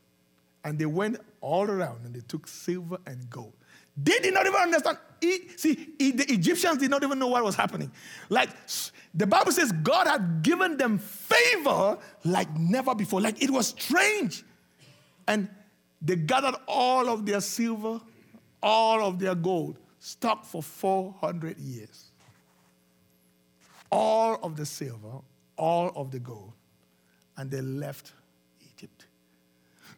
[0.64, 3.52] And they went all around and they took silver and gold.
[3.96, 4.96] They did not even understand.
[5.56, 7.92] see, the Egyptians did not even know what was happening.
[8.30, 8.48] Like
[9.12, 13.20] the Bible says, God had given them favor like never before.
[13.20, 14.44] Like it was strange.
[15.28, 15.48] And
[16.00, 18.00] they gathered all of their silver,
[18.62, 22.10] all of their gold, stuck for 400 years.
[23.90, 25.20] All of the silver,
[25.56, 26.52] all of the gold,
[27.36, 28.12] and they left
[28.60, 29.06] Egypt.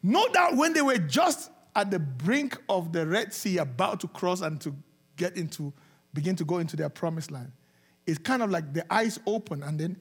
[0.03, 4.09] No doubt when they were just at the brink of the Red Sea, about to
[4.09, 4.77] cross and to
[5.17, 5.73] get into,
[6.13, 7.51] begin to go into their promised land,
[8.07, 9.97] it's kind of like the eyes open, and then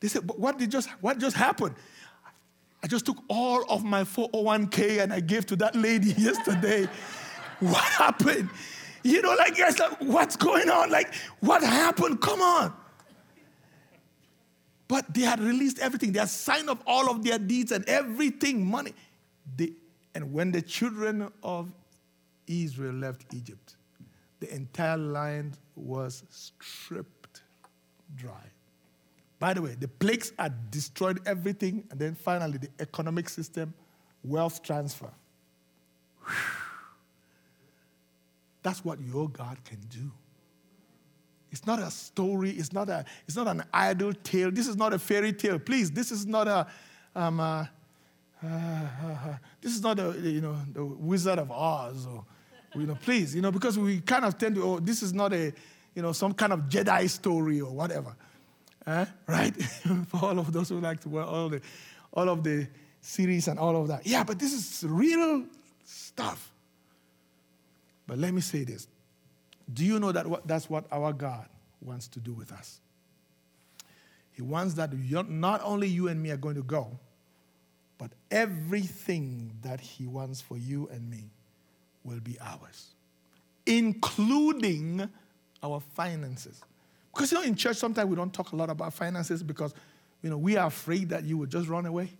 [0.00, 1.76] they said, But what did just what just happened?
[2.82, 6.88] I just took all of my 401k and I gave to that lady yesterday.
[7.60, 8.50] what happened?
[9.06, 10.90] You know, like, guys, what's going on?
[10.90, 12.20] Like, what happened?
[12.20, 12.72] Come on.
[14.88, 16.10] But they had released everything.
[16.10, 18.94] They had signed up all of their deeds and everything, money.
[19.56, 19.74] They,
[20.14, 21.72] and when the children of
[22.48, 23.76] Israel left Egypt,
[24.40, 27.42] the entire land was stripped
[28.16, 28.32] dry.
[29.38, 33.72] By the way, the plagues had destroyed everything, and then finally, the economic system,
[34.24, 35.12] wealth transfer.
[36.24, 36.65] Whew.
[38.66, 40.10] That's what your God can do.
[41.52, 42.50] It's not a story.
[42.50, 44.50] It's not, a, it's not an idle tale.
[44.50, 45.60] This is not a fairy tale.
[45.60, 46.66] Please, this is not a,
[47.14, 47.64] um, uh,
[48.42, 52.24] uh, uh, this is not a, you know, the Wizard of Oz or,
[52.74, 55.32] you know, please, you know, because we kind of tend to, oh, this is not
[55.32, 55.52] a,
[55.94, 58.16] you know, some kind of Jedi story or whatever.
[58.84, 59.04] Eh?
[59.28, 59.54] Right?
[60.08, 61.60] For all of those who like to watch all the,
[62.12, 62.66] all of the
[63.00, 64.04] series and all of that.
[64.04, 65.44] Yeah, but this is real
[65.84, 66.50] stuff.
[68.06, 68.88] But let me say this
[69.72, 71.46] Do you know that that's what our God
[71.80, 72.80] wants to do with us?
[74.32, 74.92] He wants that
[75.30, 76.98] not only you and me are going to go,
[77.96, 81.30] but everything that He wants for you and me
[82.04, 82.88] will be ours,
[83.64, 85.08] including
[85.62, 86.60] our finances.
[87.14, 89.74] Because you know, in church, sometimes we don't talk a lot about finances because
[90.22, 92.10] you know we are afraid that you will just run away.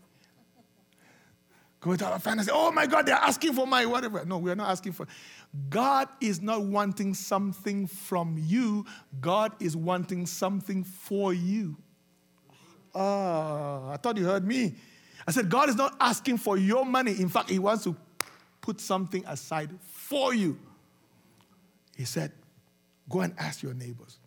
[1.80, 2.52] Go to our finances.
[2.54, 4.24] Oh my God, they're asking for my whatever.
[4.24, 5.06] No, we are not asking for.
[5.68, 8.86] God is not wanting something from you.
[9.20, 11.76] God is wanting something for you.
[12.94, 14.74] Oh, I thought you heard me.
[15.28, 17.12] I said, God is not asking for your money.
[17.12, 17.94] In fact, He wants to
[18.60, 20.58] put something aside for you.
[21.96, 22.32] He said,
[23.08, 24.18] Go and ask your neighbors.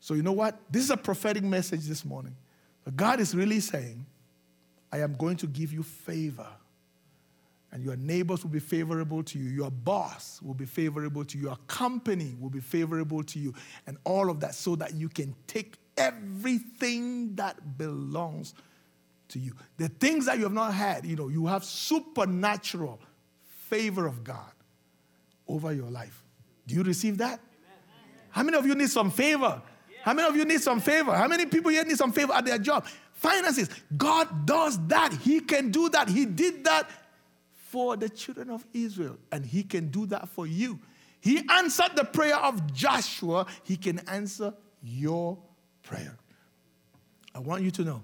[0.00, 0.60] So, you know what?
[0.70, 2.36] This is a prophetic message this morning.
[2.94, 4.04] God is really saying,
[4.92, 6.46] I am going to give you favor.
[7.74, 9.50] And your neighbors will be favorable to you.
[9.50, 11.48] Your boss will be favorable to you.
[11.48, 13.52] Your company will be favorable to you.
[13.88, 18.54] And all of that so that you can take everything that belongs
[19.30, 19.54] to you.
[19.76, 23.00] The things that you have not had, you know, you have supernatural
[23.68, 24.52] favor of God
[25.48, 26.22] over your life.
[26.68, 27.40] Do you receive that?
[28.30, 29.60] How many of you need some favor?
[30.02, 31.12] How many of you need some favor?
[31.12, 32.86] How many people here need some favor at their job?
[33.14, 33.68] Finances.
[33.96, 35.12] God does that.
[35.12, 36.08] He can do that.
[36.08, 36.88] He did that
[37.74, 40.78] for the children of Israel, and He can do that for you.
[41.20, 43.46] He answered the prayer of Joshua.
[43.64, 45.36] He can answer your
[45.82, 46.16] prayer.
[47.34, 48.00] I want you to know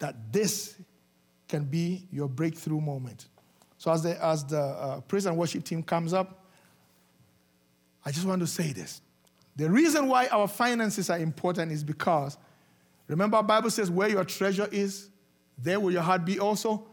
[0.00, 0.74] that this
[1.46, 3.26] can be your breakthrough moment.
[3.78, 6.44] So, as the, as the uh, praise and worship team comes up,
[8.04, 9.00] I just want to say this.
[9.54, 12.36] The reason why our finances are important is because,
[13.06, 15.08] remember, Bible says, where your treasure is,
[15.56, 16.88] there will your heart be also.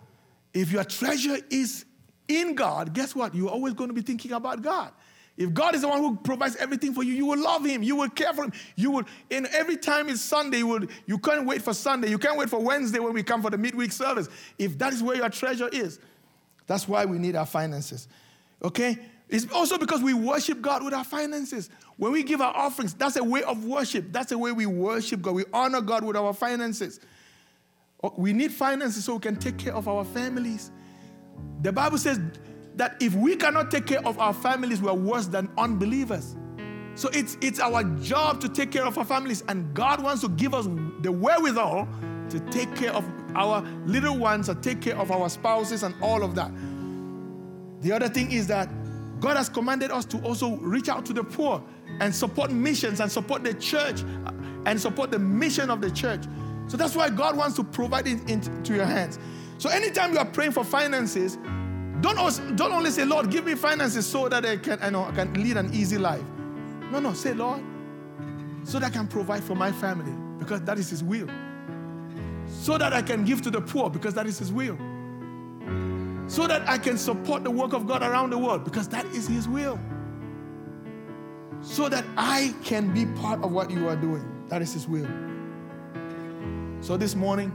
[0.54, 1.86] If your treasure is
[2.28, 3.36] in God, guess what?
[3.36, 4.91] You're always going to be thinking about God.
[5.38, 7.82] If God is the one who provides everything for you, you will love Him.
[7.82, 8.54] You will care for Him.
[8.76, 12.10] You will, and every time it's Sunday, you, will, you can't wait for Sunday.
[12.10, 14.28] You can't wait for Wednesday when we come for the midweek service.
[14.58, 16.00] If that is where your treasure is,
[16.68, 18.10] that's why we need our finances.
[18.62, 19.00] Okay?
[19.30, 21.70] It's also because we worship God with our finances.
[21.95, 24.12] When we give our offerings, that's a way of worship.
[24.12, 25.36] That's the way we worship God.
[25.36, 27.00] We honor God with our finances.
[28.04, 30.72] Oh, we need finances so we can take care of our families.
[31.62, 32.20] The Bible says,
[32.80, 36.38] that if we cannot take care of our families, we're worse than unbelievers.
[36.95, 40.30] So it's, it's our job to take care of our families, and God wants to
[40.30, 40.66] give us
[41.02, 41.88] the wherewithal
[42.30, 46.24] to take care of our little ones, or take care of our spouses, and all
[46.24, 46.52] of that.
[47.82, 48.70] The other thing is that
[49.20, 51.62] God has commanded us to also reach out to the poor
[52.00, 54.32] and support missions and support the church uh,
[54.66, 56.24] and support the mission of the church.
[56.70, 59.17] So that's why God wants to provide it into your hands.
[59.57, 61.38] So anytime you are praying for finances,
[61.99, 65.03] don't, also, don't only say, Lord, give me finances so that I can, I know,
[65.03, 66.24] I can lead an easy life.
[66.91, 67.61] No, no, say, Lord,
[68.63, 71.28] so that I can provide for my family because that is His will.
[72.47, 74.78] So that I can give to the poor because that is His will.
[76.28, 79.28] So that I can support the work of God around the world because that is
[79.28, 79.80] His will.
[81.61, 84.24] So that I can be part of what you are doing.
[84.49, 85.07] That is His will.
[86.82, 87.52] So this morning,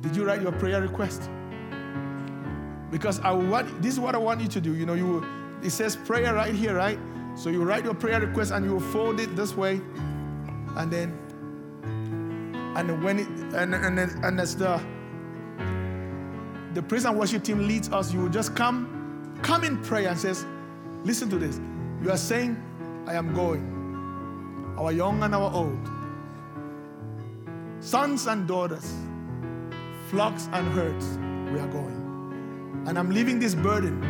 [0.00, 1.30] did you write your prayer request?
[2.90, 4.74] Because I want this is what I want you to do.
[4.74, 5.24] You know, you
[5.62, 6.98] it says prayer right here, right?
[7.36, 9.80] So you write your prayer request and you fold it this way,
[10.76, 11.18] and then
[12.76, 14.80] and when it and and and as the
[16.74, 20.18] the praise and worship team leads us, you will just come come in prayer and
[20.18, 20.46] says,
[21.04, 21.60] listen to this.
[22.02, 22.56] You are saying,
[23.06, 23.74] I am going.
[24.78, 25.78] Our young and our old,
[27.80, 28.94] sons and daughters,
[30.08, 31.18] flocks and herds,
[31.52, 32.84] we are going.
[32.86, 34.00] And I'm leaving this burden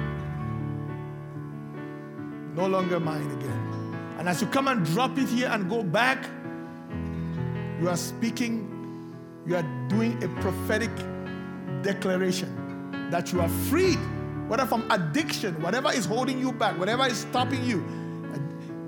[2.55, 3.95] no longer mine again.
[4.19, 6.27] And as you come and drop it here and go back,
[7.81, 9.15] you are speaking,
[9.47, 10.91] you are doing a prophetic
[11.83, 13.99] declaration that you are freed,
[14.49, 17.85] whether from addiction, whatever is holding you back, whatever is stopping you.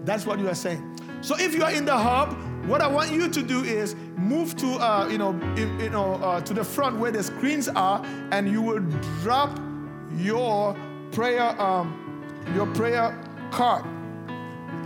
[0.04, 0.98] That's what you are saying.
[1.20, 2.36] So if you are in the hub,
[2.70, 6.14] what I want you to do is move to, uh, you know, in, you know,
[6.14, 8.00] uh, to the front where the screens are,
[8.30, 8.78] and you will
[9.22, 9.58] drop
[10.16, 10.76] your
[11.10, 13.84] prayer, um, your prayer card.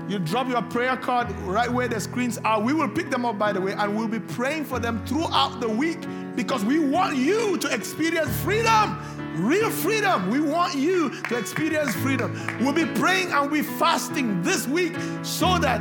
[0.09, 2.59] You drop your prayer card right where the screens are.
[2.59, 5.61] We will pick them up, by the way, and we'll be praying for them throughout
[5.61, 6.07] the week
[6.37, 8.99] because we want you to experience freedom,
[9.37, 10.31] real freedom.
[10.31, 12.35] We want you to experience freedom.
[12.61, 15.81] We'll be praying and we'll be fasting this week so that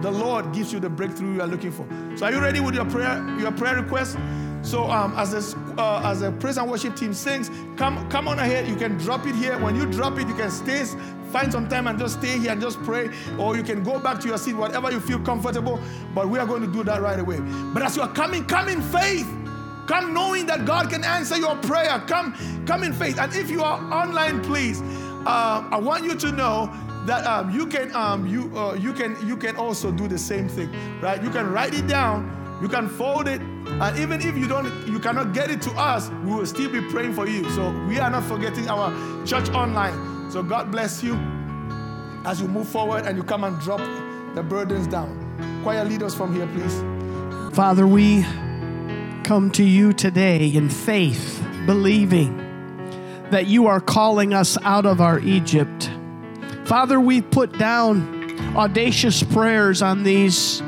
[0.00, 1.86] the Lord gives you the breakthrough you are looking for.
[2.16, 4.16] So, are you ready with your prayer, your prayer request?
[4.62, 8.38] So um, as a, uh, as a praise and worship team sings, come come on
[8.38, 8.68] ahead.
[8.68, 9.58] You can drop it here.
[9.58, 10.84] When you drop it, you can stay
[11.30, 14.20] find some time and just stay here and just pray, or you can go back
[14.20, 15.80] to your seat, whatever you feel comfortable.
[16.14, 17.40] But we are going to do that right away.
[17.72, 19.28] But as you are coming, come in faith.
[19.86, 21.98] Come knowing that God can answer your prayer.
[22.06, 23.18] Come, come in faith.
[23.18, 24.80] And if you are online, please,
[25.26, 26.72] uh, I want you to know
[27.06, 30.48] that um, you can um, you uh, you can you can also do the same
[30.48, 30.70] thing,
[31.00, 31.22] right?
[31.22, 34.98] You can write it down, you can fold it, and even if you don't you
[34.98, 37.48] cannot get it to us, we will still be praying for you.
[37.50, 38.90] So we are not forgetting our
[39.26, 40.30] church online.
[40.30, 41.14] So God bless you
[42.24, 43.80] as you move forward and you come and drop
[44.34, 45.16] the burdens down.
[45.62, 47.54] Choir leaders from here, please.
[47.54, 48.24] Father, we
[49.24, 52.36] come to you today in faith, believing
[53.30, 55.90] that you are calling us out of our Egypt
[56.70, 60.62] Father, we've put down audacious prayers on these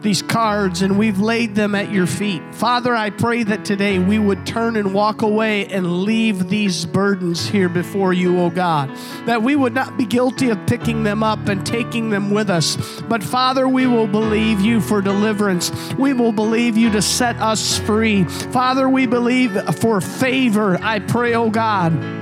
[0.00, 2.40] these cards and we've laid them at your feet.
[2.54, 7.46] Father, I pray that today we would turn and walk away and leave these burdens
[7.46, 8.90] here before you, oh God.
[9.26, 13.02] That we would not be guilty of picking them up and taking them with us.
[13.02, 15.70] But Father, we will believe you for deliverance.
[15.98, 18.24] We will believe you to set us free.
[18.24, 20.78] Father, we believe for favor.
[20.82, 22.17] I pray, oh God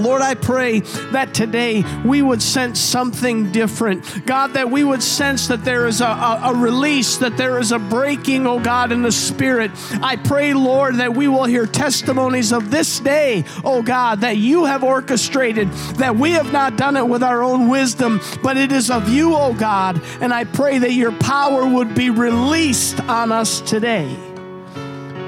[0.00, 0.80] Lord, I pray
[1.12, 4.26] that today we would sense something different.
[4.26, 7.72] God, that we would sense that there is a, a, a, release, that there is
[7.72, 9.70] a breaking, oh God, in the Spirit.
[10.02, 14.64] I pray, Lord, that we will hear testimonies of this day, oh God, that you
[14.64, 18.90] have orchestrated, that we have not done it with our own wisdom, but it is
[18.90, 20.00] of you, oh God.
[20.20, 24.16] And I pray that your power would be released on us today.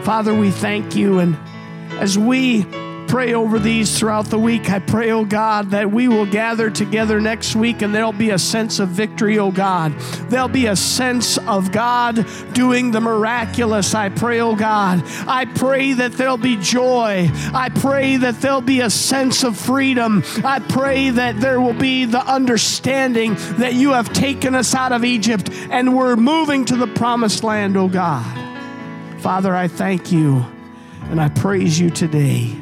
[0.02, 1.20] Father, we thank you.
[1.20, 1.36] And
[2.00, 2.66] as we
[3.12, 4.70] pray over these throughout the week.
[4.70, 8.38] I pray, oh God, that we will gather together next week and there'll be a
[8.38, 9.92] sense of victory, oh God.
[10.30, 13.94] There'll be a sense of God doing the miraculous.
[13.94, 15.02] I pray, oh God.
[15.28, 17.28] I pray that there'll be joy.
[17.52, 20.24] I pray that there'll be a sense of freedom.
[20.42, 25.04] I pray that there will be the understanding that you have taken us out of
[25.04, 28.24] Egypt and we're moving to the promised land, oh God.
[29.20, 30.46] Father, I thank you
[31.10, 32.61] and I praise you today.